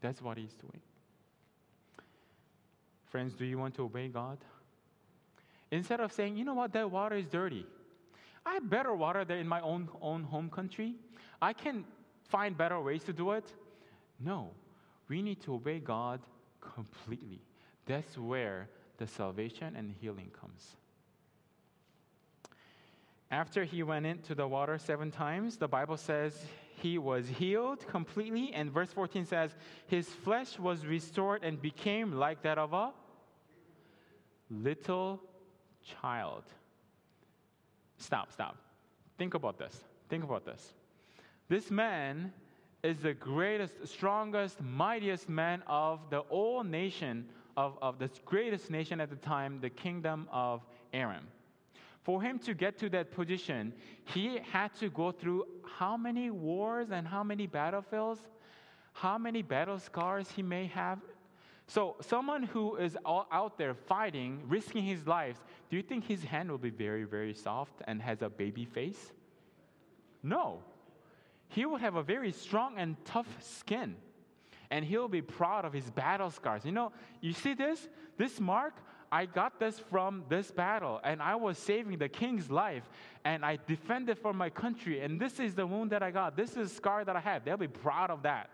That's 0.00 0.20
what 0.20 0.38
He's 0.38 0.54
doing. 0.54 0.80
Friends, 3.10 3.34
do 3.34 3.44
you 3.44 3.58
want 3.58 3.74
to 3.76 3.82
obey 3.84 4.08
God? 4.08 4.38
Instead 5.70 6.00
of 6.00 6.12
saying, 6.12 6.36
you 6.36 6.44
know 6.44 6.54
what, 6.54 6.72
that 6.72 6.90
water 6.90 7.16
is 7.16 7.26
dirty. 7.26 7.66
I 8.44 8.54
have 8.54 8.68
better 8.68 8.94
water 8.94 9.24
there 9.24 9.38
in 9.38 9.46
my 9.46 9.60
own, 9.60 9.88
own 10.00 10.24
home 10.24 10.50
country. 10.50 10.94
I 11.40 11.52
can 11.52 11.84
find 12.28 12.56
better 12.56 12.80
ways 12.80 13.04
to 13.04 13.12
do 13.12 13.32
it. 13.32 13.44
No 14.18 14.50
we 15.12 15.20
need 15.20 15.42
to 15.42 15.52
obey 15.52 15.78
God 15.78 16.20
completely. 16.74 17.42
That's 17.84 18.16
where 18.16 18.70
the 18.96 19.06
salvation 19.06 19.76
and 19.76 19.94
healing 20.00 20.30
comes. 20.40 20.76
After 23.30 23.62
he 23.64 23.82
went 23.82 24.06
into 24.06 24.34
the 24.34 24.48
water 24.48 24.78
seven 24.78 25.10
times, 25.10 25.58
the 25.58 25.68
Bible 25.68 25.98
says 25.98 26.42
he 26.76 26.96
was 26.96 27.28
healed 27.28 27.86
completely. 27.86 28.54
And 28.54 28.70
verse 28.72 28.90
14 28.90 29.26
says, 29.26 29.54
his 29.86 30.08
flesh 30.08 30.58
was 30.58 30.86
restored 30.86 31.44
and 31.44 31.60
became 31.60 32.12
like 32.12 32.40
that 32.44 32.56
of 32.56 32.72
a 32.72 32.92
little 34.50 35.20
child. 36.00 36.44
Stop, 37.98 38.32
stop. 38.32 38.56
Think 39.18 39.34
about 39.34 39.58
this. 39.58 39.76
Think 40.08 40.24
about 40.24 40.46
this. 40.46 40.72
This 41.50 41.70
man 41.70 42.32
is 42.82 42.98
the 42.98 43.14
greatest, 43.14 43.74
strongest, 43.86 44.60
mightiest 44.60 45.28
man 45.28 45.62
of 45.66 46.00
the 46.10 46.22
whole 46.22 46.64
nation, 46.64 47.26
of, 47.56 47.78
of 47.80 47.98
the 47.98 48.10
greatest 48.24 48.70
nation 48.70 49.00
at 49.00 49.08
the 49.10 49.16
time, 49.16 49.60
the 49.60 49.70
kingdom 49.70 50.28
of 50.32 50.62
Aram. 50.92 51.26
For 52.02 52.20
him 52.20 52.40
to 52.40 52.54
get 52.54 52.78
to 52.78 52.88
that 52.90 53.12
position, 53.12 53.72
he 54.06 54.40
had 54.50 54.74
to 54.80 54.90
go 54.90 55.12
through 55.12 55.46
how 55.64 55.96
many 55.96 56.30
wars 56.30 56.90
and 56.90 57.06
how 57.06 57.22
many 57.22 57.46
battlefields, 57.46 58.20
how 58.92 59.16
many 59.16 59.42
battle 59.42 59.78
scars 59.78 60.28
he 60.34 60.42
may 60.42 60.66
have. 60.66 60.98
So, 61.68 61.96
someone 62.00 62.42
who 62.42 62.76
is 62.76 62.98
out 63.06 63.56
there 63.56 63.74
fighting, 63.74 64.42
risking 64.48 64.82
his 64.82 65.06
life, 65.06 65.40
do 65.70 65.76
you 65.76 65.82
think 65.82 66.04
his 66.04 66.24
hand 66.24 66.50
will 66.50 66.58
be 66.58 66.70
very, 66.70 67.04
very 67.04 67.32
soft 67.32 67.80
and 67.86 68.02
has 68.02 68.20
a 68.20 68.28
baby 68.28 68.64
face? 68.64 69.12
No. 70.24 70.62
He 71.54 71.66
would 71.66 71.80
have 71.80 71.96
a 71.96 72.02
very 72.02 72.32
strong 72.32 72.78
and 72.78 72.96
tough 73.04 73.28
skin. 73.40 73.96
And 74.70 74.84
he'll 74.84 75.08
be 75.08 75.20
proud 75.20 75.64
of 75.64 75.72
his 75.72 75.90
battle 75.90 76.30
scars. 76.30 76.64
You 76.64 76.72
know, 76.72 76.92
you 77.20 77.32
see 77.34 77.52
this? 77.52 77.88
This 78.16 78.40
mark, 78.40 78.74
I 79.10 79.26
got 79.26 79.60
this 79.60 79.78
from 79.78 80.24
this 80.30 80.50
battle, 80.50 80.98
and 81.04 81.20
I 81.20 81.34
was 81.34 81.58
saving 81.58 81.98
the 81.98 82.08
king's 82.08 82.50
life, 82.50 82.82
and 83.26 83.44
I 83.44 83.58
defended 83.66 84.18
for 84.18 84.32
my 84.32 84.48
country, 84.48 85.00
and 85.00 85.20
this 85.20 85.38
is 85.38 85.54
the 85.54 85.66
wound 85.66 85.90
that 85.90 86.02
I 86.02 86.10
got. 86.10 86.34
This 86.34 86.56
is 86.56 86.72
scar 86.72 87.04
that 87.04 87.14
I 87.14 87.20
have. 87.20 87.44
They'll 87.44 87.58
be 87.58 87.68
proud 87.68 88.10
of 88.10 88.22
that. 88.22 88.48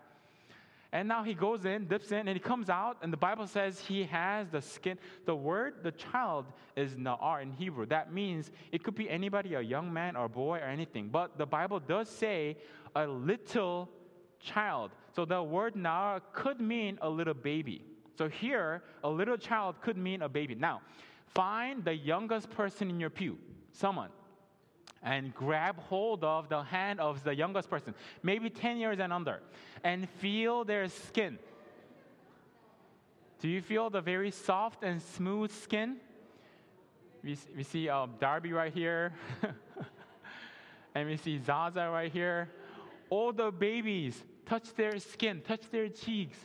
And 0.92 1.06
now 1.06 1.22
he 1.22 1.34
goes 1.34 1.66
in, 1.66 1.86
dips 1.86 2.12
in, 2.12 2.28
and 2.28 2.30
he 2.30 2.40
comes 2.40 2.70
out, 2.70 2.96
and 3.02 3.12
the 3.12 3.18
Bible 3.18 3.46
says 3.46 3.78
he 3.78 4.04
has 4.04 4.48
the 4.48 4.62
skin. 4.62 4.98
The 5.26 5.34
word, 5.36 5.82
the 5.82 5.92
child, 5.92 6.46
is 6.76 6.94
na'ar 6.94 7.42
in 7.42 7.52
Hebrew. 7.52 7.84
That 7.86 8.12
means 8.12 8.50
it 8.72 8.82
could 8.82 8.94
be 8.94 9.08
anybody, 9.10 9.54
a 9.54 9.60
young 9.60 9.92
man 9.92 10.16
or 10.16 10.28
boy 10.28 10.58
or 10.58 10.64
anything. 10.64 11.08
But 11.08 11.36
the 11.36 11.44
Bible 11.44 11.78
does 11.78 12.08
say 12.08 12.56
a 12.96 13.06
little 13.06 13.90
child. 14.40 14.92
So 15.14 15.26
the 15.26 15.42
word 15.42 15.74
na'ar 15.74 16.22
could 16.32 16.58
mean 16.58 16.98
a 17.02 17.08
little 17.08 17.34
baby. 17.34 17.82
So 18.16 18.28
here, 18.28 18.82
a 19.04 19.10
little 19.10 19.36
child 19.36 19.80
could 19.82 19.98
mean 19.98 20.22
a 20.22 20.28
baby. 20.28 20.54
Now, 20.54 20.80
find 21.34 21.84
the 21.84 21.94
youngest 21.94 22.48
person 22.50 22.88
in 22.88 22.98
your 22.98 23.10
pew, 23.10 23.36
someone, 23.72 24.08
and 25.02 25.34
grab 25.34 25.78
hold 25.78 26.24
of 26.24 26.48
the 26.48 26.62
hand 26.62 27.00
of 27.00 27.22
the 27.24 27.34
youngest 27.34 27.70
person, 27.70 27.94
maybe 28.22 28.50
10 28.50 28.78
years 28.78 28.98
and 28.98 29.12
under, 29.12 29.40
and 29.84 30.08
feel 30.08 30.64
their 30.64 30.88
skin. 30.88 31.38
Do 33.40 33.48
you 33.48 33.62
feel 33.62 33.88
the 33.90 34.00
very 34.00 34.30
soft 34.30 34.82
and 34.82 35.00
smooth 35.00 35.52
skin? 35.52 35.98
We, 37.22 37.36
we 37.56 37.62
see 37.62 37.88
uh, 37.88 38.06
Darby 38.18 38.52
right 38.52 38.72
here, 38.72 39.12
and 40.94 41.08
we 41.08 41.16
see 41.16 41.40
Zaza 41.44 41.88
right 41.90 42.10
here. 42.10 42.50
All 43.10 43.32
the 43.32 43.50
babies 43.50 44.20
touch 44.46 44.74
their 44.74 44.98
skin, 44.98 45.42
touch 45.46 45.62
their 45.70 45.88
cheeks. 45.88 46.38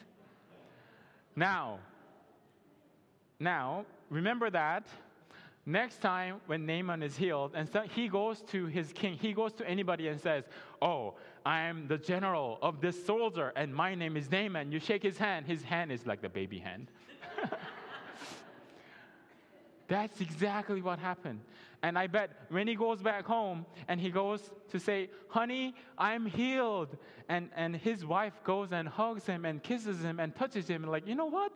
Now, 1.35 1.79
now, 3.39 3.85
remember 4.09 4.49
that 4.51 4.87
next 5.65 6.01
time 6.01 6.41
when 6.47 6.65
Naaman 6.65 7.03
is 7.03 7.15
healed, 7.15 7.51
and 7.55 7.69
so 7.69 7.81
he 7.81 8.07
goes 8.07 8.41
to 8.51 8.65
his 8.65 8.91
king, 8.93 9.17
he 9.17 9.33
goes 9.33 9.53
to 9.53 9.67
anybody 9.67 10.07
and 10.07 10.19
says, 10.19 10.43
Oh, 10.81 11.15
I 11.45 11.61
am 11.61 11.87
the 11.87 11.97
general 11.97 12.59
of 12.61 12.81
this 12.81 13.05
soldier, 13.05 13.51
and 13.55 13.73
my 13.73 13.95
name 13.95 14.17
is 14.17 14.31
Naaman. 14.31 14.71
You 14.71 14.79
shake 14.79 15.03
his 15.03 15.17
hand, 15.17 15.45
his 15.45 15.63
hand 15.63 15.91
is 15.91 16.05
like 16.05 16.21
the 16.21 16.29
baby 16.29 16.59
hand. 16.59 16.87
That's 19.87 20.21
exactly 20.21 20.81
what 20.81 20.99
happened. 20.99 21.41
And 21.83 21.99
I 21.99 22.07
bet 22.07 22.31
when 22.49 22.67
he 22.67 22.75
goes 22.75 23.01
back 23.01 23.25
home 23.25 23.65
and 23.89 23.99
he 23.99 24.09
goes 24.09 24.49
to 24.71 24.79
say, 24.79 25.09
Honey, 25.27 25.75
I'm 25.97 26.25
healed. 26.25 26.97
And, 27.27 27.49
and 27.55 27.75
his 27.75 28.05
wife 28.05 28.33
goes 28.43 28.71
and 28.71 28.87
hugs 28.87 29.25
him 29.25 29.43
and 29.43 29.61
kisses 29.61 30.01
him 30.01 30.19
and 30.19 30.33
touches 30.33 30.67
him, 30.67 30.83
and 30.83 30.91
like, 30.91 31.07
you 31.07 31.15
know 31.15 31.25
what? 31.25 31.51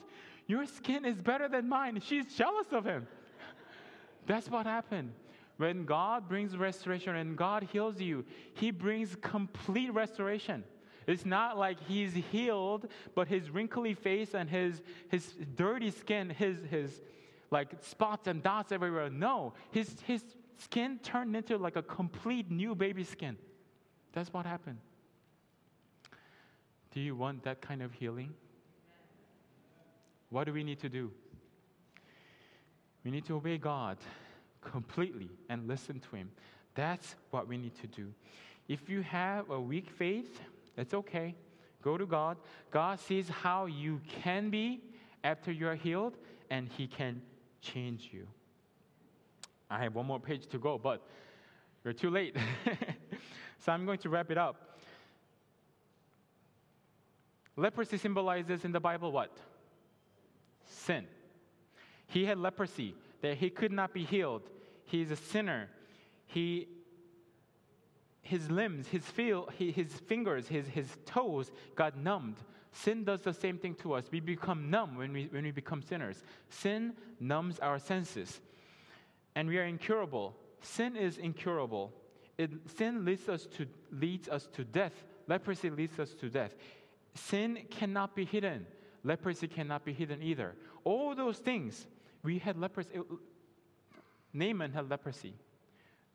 Your 0.46 0.66
skin 0.66 1.06
is 1.06 1.22
better 1.22 1.48
than 1.48 1.68
mine. 1.68 2.02
She's 2.06 2.36
jealous 2.36 2.68
of 2.72 2.86
him. 2.86 3.08
That's 4.28 4.50
what 4.50 4.66
happened. 4.66 5.14
When 5.58 5.86
God 5.86 6.30
brings 6.30 6.56
restoration 6.56 7.16
and 7.16 7.36
God 7.36 7.68
heals 7.72 8.00
you, 8.00 8.26
He 8.54 8.70
brings 8.70 9.16
complete 9.16 9.92
restoration. 9.92 10.64
It's 11.08 11.26
not 11.26 11.58
like 11.58 11.78
he's 11.88 12.14
healed, 12.14 12.90
but 13.16 13.30
his 13.30 13.50
wrinkly 13.50 13.94
face 13.94 14.34
and 14.34 14.50
his, 14.50 14.82
his 15.08 15.34
dirty 15.56 15.90
skin, 15.90 16.30
his, 16.30 16.58
his, 16.70 17.02
like 17.50 17.70
spots 17.82 18.28
and 18.28 18.44
dots 18.44 18.74
everywhere. 18.74 19.10
No, 19.10 19.54
his, 19.72 19.96
his 20.06 20.22
skin 20.58 21.00
turned 21.02 21.34
into 21.34 21.58
like 21.58 21.78
a 21.78 21.82
complete 21.82 22.52
new 22.52 22.76
baby 22.76 23.06
skin. 23.06 23.38
That's 24.12 24.34
what 24.34 24.46
happened. 24.46 24.80
Do 26.92 27.00
you 27.00 27.16
want 27.16 27.44
that 27.44 27.62
kind 27.62 27.82
of 27.82 27.94
healing? 27.94 28.34
What 30.30 30.44
do 30.44 30.52
we 30.52 30.66
need 30.66 30.80
to 30.82 30.90
do? 30.90 31.12
We 33.08 33.12
need 33.12 33.26
to 33.28 33.38
obey 33.38 33.58
God 33.58 33.96
completely 34.60 35.30
and 35.48 35.66
listen 35.66 36.02
to 36.02 36.16
Him. 36.18 36.30
That's 36.76 37.16
what 37.32 37.48
we 37.48 37.58
need 37.58 37.74
to 37.80 37.88
do. 37.88 38.12
If 38.68 38.90
you 38.90 39.02
have 39.02 39.50
a 39.50 39.58
weak 39.58 39.90
faith, 39.90 40.42
it's 40.76 40.94
okay. 40.94 41.34
Go 41.82 41.98
to 41.98 42.06
God. 42.06 42.36
God 42.70 43.00
sees 43.00 43.30
how 43.30 43.68
you 43.68 44.02
can 44.22 44.50
be 44.50 44.82
after 45.24 45.54
you 45.54 45.70
are 45.70 45.76
healed, 45.76 46.18
and 46.50 46.68
He 46.68 46.86
can 46.86 47.22
change 47.62 48.10
you. 48.12 48.28
I 49.70 49.82
have 49.84 49.96
one 49.96 50.06
more 50.06 50.20
page 50.20 50.46
to 50.48 50.58
go, 50.58 50.78
but 50.78 51.02
we're 51.86 51.94
too 51.94 52.10
late. 52.10 52.36
so 53.60 53.72
I'm 53.72 53.86
going 53.86 54.00
to 54.00 54.10
wrap 54.10 54.32
it 54.32 54.38
up. 54.38 54.82
Leprosy 57.56 57.98
symbolizes 57.98 58.66
in 58.66 58.74
the 58.74 58.82
Bible 58.82 59.14
what? 59.14 59.32
Sin. 60.66 61.08
He 62.08 62.26
had 62.26 62.38
leprosy, 62.38 62.96
that 63.22 63.38
he 63.38 63.50
could 63.50 63.72
not 63.72 63.94
be 63.94 64.04
healed. 64.04 64.44
He's 64.86 65.12
a 65.12 65.16
sinner. 65.16 65.70
He 66.26 66.68
his 68.22 68.52
limbs, 68.52 68.90
his 68.90 69.06
feel, 69.06 69.48
his 69.58 69.94
fingers, 69.94 70.50
his, 70.50 70.68
his 70.68 70.90
toes 71.06 71.50
got 71.76 71.96
numbed 71.96 72.36
Sin 72.78 73.04
does 73.04 73.22
the 73.22 73.34
same 73.34 73.58
thing 73.58 73.74
to 73.76 73.94
us. 73.94 74.06
We 74.12 74.20
become 74.20 74.70
numb 74.70 74.98
when 74.98 75.12
we, 75.12 75.28
when 75.32 75.44
we 75.44 75.52
become 75.52 75.82
sinners. 75.82 76.24
Sin 76.50 76.94
numbs 77.20 77.58
our 77.60 77.80
senses, 77.80 78.40
and 79.36 79.48
we 79.48 79.58
are 79.58 79.64
incurable. 79.64 80.36
Sin 80.62 80.96
is 80.96 81.18
incurable. 81.18 81.92
It, 82.38 82.52
sin 82.78 83.04
leads 83.04 83.30
us, 83.30 83.48
to, 83.58 83.66
leads 83.92 84.30
us 84.30 84.48
to 84.54 84.64
death. 84.64 84.94
Leprosy 85.28 85.72
leads 85.72 85.98
us 86.00 86.14
to 86.16 86.30
death. 86.30 86.52
Sin 87.16 87.64
cannot 87.72 88.16
be 88.16 88.26
hidden. 88.26 88.68
Leprosy 89.04 89.48
cannot 89.48 89.84
be 89.84 89.94
hidden 89.94 90.22
either. 90.22 90.54
All 90.84 91.16
those 91.16 91.40
things, 91.40 91.88
we 92.28 92.40
had 92.40 92.58
leprosy. 92.58 92.90
Naaman 94.34 94.74
had 94.74 94.90
leprosy. 94.90 95.34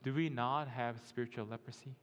Do 0.05 0.13
we 0.13 0.29
not 0.29 0.69
have 0.69 0.97
spiritual 1.09 1.47
leprosy? 1.47 1.95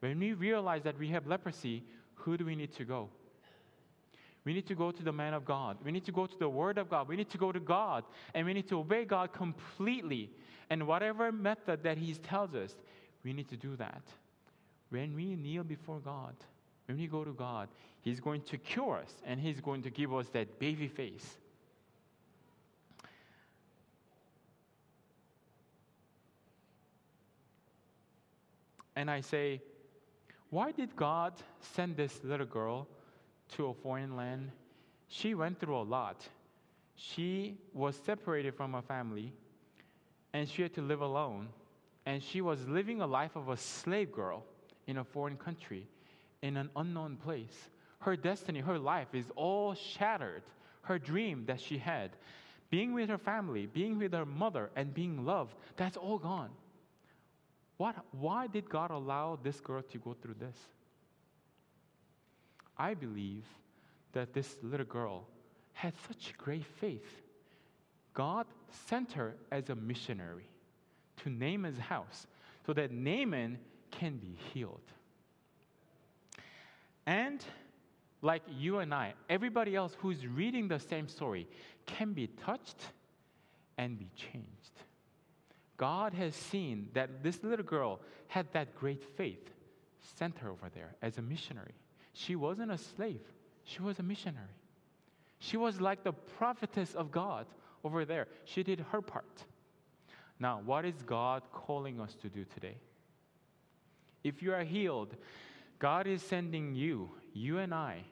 When 0.00 0.18
we 0.18 0.32
realize 0.32 0.82
that 0.84 0.98
we 0.98 1.08
have 1.08 1.26
leprosy, 1.26 1.84
who 2.14 2.38
do 2.38 2.46
we 2.46 2.56
need 2.56 2.72
to 2.76 2.84
go? 2.86 3.10
We 4.46 4.54
need 4.54 4.66
to 4.68 4.74
go 4.74 4.90
to 4.90 5.02
the 5.02 5.12
man 5.12 5.34
of 5.34 5.44
God. 5.44 5.76
We 5.84 5.92
need 5.92 6.06
to 6.06 6.12
go 6.12 6.24
to 6.24 6.38
the 6.38 6.48
word 6.48 6.78
of 6.78 6.88
God. 6.88 7.08
We 7.08 7.16
need 7.16 7.28
to 7.32 7.36
go 7.36 7.52
to 7.52 7.60
God 7.60 8.04
and 8.32 8.46
we 8.46 8.54
need 8.54 8.68
to 8.68 8.78
obey 8.78 9.04
God 9.04 9.34
completely. 9.34 10.30
And 10.70 10.86
whatever 10.86 11.30
method 11.30 11.82
that 11.82 11.98
He 11.98 12.14
tells 12.14 12.54
us, 12.54 12.74
we 13.22 13.34
need 13.34 13.50
to 13.50 13.56
do 13.58 13.76
that. 13.76 14.02
When 14.88 15.14
we 15.14 15.36
kneel 15.36 15.62
before 15.62 15.98
God, 15.98 16.36
when 16.86 16.96
we 16.96 17.06
go 17.06 17.22
to 17.22 17.32
God, 17.32 17.68
He's 18.00 18.18
going 18.18 18.40
to 18.44 18.56
cure 18.56 18.96
us 18.96 19.12
and 19.26 19.38
He's 19.38 19.60
going 19.60 19.82
to 19.82 19.90
give 19.90 20.14
us 20.14 20.28
that 20.28 20.58
baby 20.58 20.88
face. 20.88 21.36
And 28.96 29.10
I 29.10 29.20
say, 29.20 29.60
why 30.50 30.72
did 30.72 30.94
God 30.96 31.32
send 31.74 31.96
this 31.96 32.20
little 32.22 32.46
girl 32.46 32.86
to 33.56 33.66
a 33.66 33.74
foreign 33.74 34.16
land? 34.16 34.50
She 35.08 35.34
went 35.34 35.58
through 35.58 35.78
a 35.78 35.82
lot. 35.82 36.26
She 36.94 37.56
was 37.72 37.96
separated 38.04 38.54
from 38.54 38.74
her 38.74 38.82
family 38.82 39.32
and 40.32 40.48
she 40.48 40.62
had 40.62 40.74
to 40.74 40.82
live 40.82 41.00
alone. 41.00 41.48
And 42.04 42.22
she 42.22 42.40
was 42.40 42.66
living 42.66 43.00
a 43.00 43.06
life 43.06 43.36
of 43.36 43.48
a 43.48 43.56
slave 43.56 44.12
girl 44.12 44.44
in 44.86 44.98
a 44.98 45.04
foreign 45.04 45.36
country 45.36 45.86
in 46.42 46.56
an 46.56 46.70
unknown 46.76 47.16
place. 47.16 47.68
Her 48.00 48.16
destiny, 48.16 48.60
her 48.60 48.78
life 48.78 49.14
is 49.14 49.26
all 49.36 49.74
shattered. 49.74 50.42
Her 50.82 50.98
dream 50.98 51.44
that 51.46 51.60
she 51.60 51.78
had, 51.78 52.10
being 52.68 52.92
with 52.92 53.08
her 53.08 53.18
family, 53.18 53.66
being 53.66 53.98
with 53.98 54.12
her 54.12 54.26
mother, 54.26 54.70
and 54.74 54.92
being 54.92 55.24
loved, 55.24 55.54
that's 55.76 55.96
all 55.96 56.18
gone. 56.18 56.50
What, 57.82 57.96
why 58.12 58.46
did 58.46 58.70
God 58.70 58.92
allow 58.92 59.40
this 59.42 59.58
girl 59.58 59.82
to 59.82 59.98
go 59.98 60.14
through 60.14 60.36
this? 60.38 60.56
I 62.78 62.94
believe 62.94 63.44
that 64.12 64.32
this 64.32 64.56
little 64.62 64.86
girl 64.86 65.24
had 65.72 65.92
such 66.06 66.38
great 66.38 66.64
faith. 66.64 67.22
God 68.14 68.46
sent 68.86 69.10
her 69.14 69.34
as 69.50 69.68
a 69.68 69.74
missionary 69.74 70.46
to 71.24 71.30
Naaman's 71.30 71.80
house 71.80 72.28
so 72.64 72.72
that 72.72 72.92
Naaman 72.92 73.58
can 73.90 74.16
be 74.16 74.38
healed. 74.52 74.88
And 77.04 77.44
like 78.20 78.42
you 78.48 78.78
and 78.78 78.94
I, 78.94 79.14
everybody 79.28 79.74
else 79.74 79.96
who's 79.98 80.24
reading 80.24 80.68
the 80.68 80.78
same 80.78 81.08
story 81.08 81.48
can 81.86 82.12
be 82.12 82.28
touched 82.28 82.92
and 83.76 83.98
be 83.98 84.08
changed. 84.14 84.84
God 85.82 86.14
has 86.14 86.36
seen 86.36 86.90
that 86.94 87.24
this 87.24 87.42
little 87.42 87.64
girl 87.64 87.98
had 88.28 88.46
that 88.52 88.76
great 88.76 89.02
faith, 89.16 89.50
sent 90.16 90.38
her 90.38 90.48
over 90.48 90.70
there 90.72 90.94
as 91.02 91.18
a 91.18 91.22
missionary. 91.22 91.74
She 92.12 92.36
wasn't 92.36 92.70
a 92.70 92.78
slave, 92.78 93.22
she 93.64 93.82
was 93.82 93.98
a 93.98 94.04
missionary. 94.04 94.54
She 95.40 95.56
was 95.56 95.80
like 95.80 96.04
the 96.04 96.12
prophetess 96.12 96.94
of 96.94 97.10
God 97.10 97.46
over 97.82 98.04
there. 98.04 98.28
She 98.44 98.62
did 98.62 98.78
her 98.92 99.02
part. 99.02 99.42
Now, 100.38 100.62
what 100.64 100.84
is 100.84 100.94
God 101.04 101.42
calling 101.52 102.00
us 102.00 102.14
to 102.22 102.28
do 102.28 102.44
today? 102.44 102.76
If 104.22 104.40
you 104.40 104.52
are 104.52 104.62
healed, 104.62 105.16
God 105.80 106.06
is 106.06 106.22
sending 106.22 106.76
you, 106.76 107.10
you 107.32 107.58
and 107.58 107.74
I, 107.74 108.04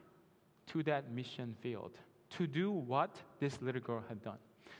to 0.72 0.82
that 0.82 1.12
mission 1.12 1.54
field 1.62 1.92
to 2.30 2.48
do 2.48 2.72
what 2.72 3.14
this 3.38 3.62
little 3.62 3.80
girl 3.80 4.02
had 4.08 4.24
done. 4.24 4.38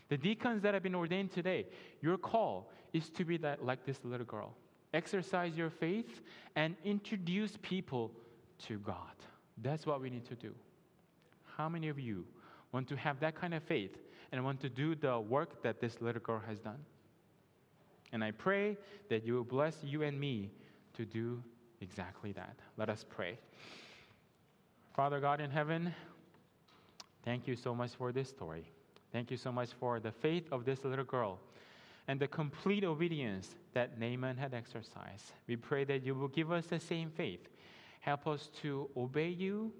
The 0.09 0.17
deacons 0.17 0.63
that 0.63 0.75
have 0.75 0.83
been 0.83 0.97
ordained 0.97 1.31
today, 1.31 1.67
your 2.03 2.19
call 2.19 2.69
is 2.93 3.11
to 3.11 3.25
be 3.25 3.37
that, 3.39 3.65
like 3.65 3.85
this 3.85 3.99
little 4.05 4.27
girl. 4.27 4.55
Exercise 4.93 5.57
your 5.57 5.71
faith 5.71 6.21
and 6.57 6.75
introduce 6.85 7.57
people 7.63 8.11
to 8.67 8.79
God. 8.79 8.97
That's 9.59 9.87
what 9.87 10.01
we 10.01 10.11
need 10.11 10.27
to 10.27 10.35
do. 10.35 10.53
How 11.57 11.69
many 11.69 11.89
of 11.89 11.99
you 11.99 12.25
want 12.73 12.89
to 12.89 12.97
have 12.97 13.21
that 13.21 13.35
kind 13.35 13.55
of 13.55 13.63
faith 13.63 13.97
and 14.33 14.45
want 14.45 14.61
to 14.61 14.69
do 14.69 14.95
the 14.95 15.21
work 15.21 15.63
that 15.63 15.81
this 15.81 16.01
little 16.01 16.21
girl 16.23 16.43
has 16.47 16.59
done? 16.59 16.79
And 18.13 18.25
I 18.25 18.33
pray 18.33 18.77
that 19.09 19.25
you 19.25 19.35
will 19.35 19.45
bless 19.45 19.77
you 19.85 20.03
and 20.03 20.19
me 20.19 20.51
to 20.95 21.05
do 21.05 21.43
exactly 21.81 22.33
that. 22.33 22.57
Let 22.77 22.89
us 22.89 23.05
pray. 23.09 23.39
Father 24.95 25.21
God 25.21 25.41
in 25.41 25.51
heaven, 25.51 25.95
thank 27.25 27.47
you 27.47 27.55
so 27.55 27.75
much 27.75 27.93
for 27.93 28.11
this 28.11 28.29
story. 28.29 28.65
Thank 29.13 29.31
you 29.31 29.37
so 29.37 29.53
much 29.53 29.71
for 29.79 30.01
the 30.01 30.11
faith 30.11 30.45
of 30.53 30.65
this 30.65 30.85
little 30.85 31.05
girl 31.05 31.39
and 32.11 32.19
the 32.19 32.27
complete 32.27 32.83
obedience 32.83 33.55
that 33.73 34.01
Naaman 34.01 34.37
had 34.37 34.53
exercised. 34.53 35.31
We 35.47 35.55
pray 35.55 35.85
that 35.85 36.03
you 36.05 36.17
will 36.17 36.27
give 36.27 36.51
us 36.51 36.67
the 36.67 36.81
same 36.81 37.09
faith. 37.09 37.49
Help 38.01 38.27
us 38.27 38.51
to 38.63 38.91
obey 38.97 39.29
you. 39.29 39.73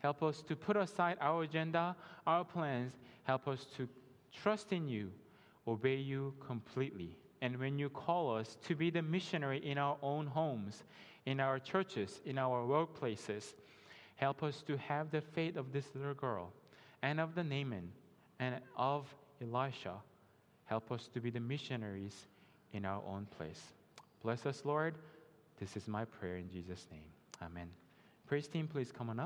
Help 0.00 0.22
us 0.22 0.42
to 0.42 0.54
put 0.54 0.76
aside 0.76 1.16
our 1.22 1.44
agenda, 1.44 1.96
our 2.26 2.44
plans. 2.44 2.92
Help 3.22 3.48
us 3.48 3.64
to 3.78 3.88
trust 4.30 4.74
in 4.74 4.88
you, 4.90 5.10
obey 5.66 5.96
you 5.96 6.34
completely. 6.46 7.16
And 7.40 7.58
when 7.58 7.78
you 7.78 7.88
call 7.88 8.36
us 8.36 8.58
to 8.66 8.76
be 8.76 8.90
the 8.90 9.00
missionary 9.00 9.66
in 9.66 9.78
our 9.78 9.96
own 10.02 10.26
homes, 10.26 10.84
in 11.24 11.40
our 11.40 11.58
churches, 11.58 12.20
in 12.26 12.36
our 12.36 12.62
workplaces, 12.62 13.54
help 14.16 14.42
us 14.42 14.62
to 14.66 14.76
have 14.76 15.10
the 15.10 15.22
faith 15.22 15.56
of 15.56 15.72
this 15.72 15.86
little 15.94 16.12
girl 16.12 16.52
and 17.00 17.18
of 17.18 17.34
the 17.34 17.42
Naaman 17.42 17.90
and 18.38 18.56
of 18.76 19.06
Elisha. 19.40 19.94
Help 20.70 20.92
us 20.92 21.08
to 21.12 21.20
be 21.20 21.30
the 21.30 21.40
missionaries 21.40 22.14
in 22.72 22.84
our 22.84 23.02
own 23.04 23.26
place. 23.36 23.60
Bless 24.22 24.46
us, 24.46 24.62
Lord. 24.64 24.94
This 25.58 25.76
is 25.76 25.88
my 25.88 26.04
prayer 26.04 26.36
in 26.36 26.48
Jesus' 26.48 26.86
name. 26.92 27.02
Amen. 27.42 27.66
Praise 28.28 28.46
team, 28.46 28.68
please 28.68 28.92
come 28.92 29.10
on 29.10 29.14
up. 29.14 29.18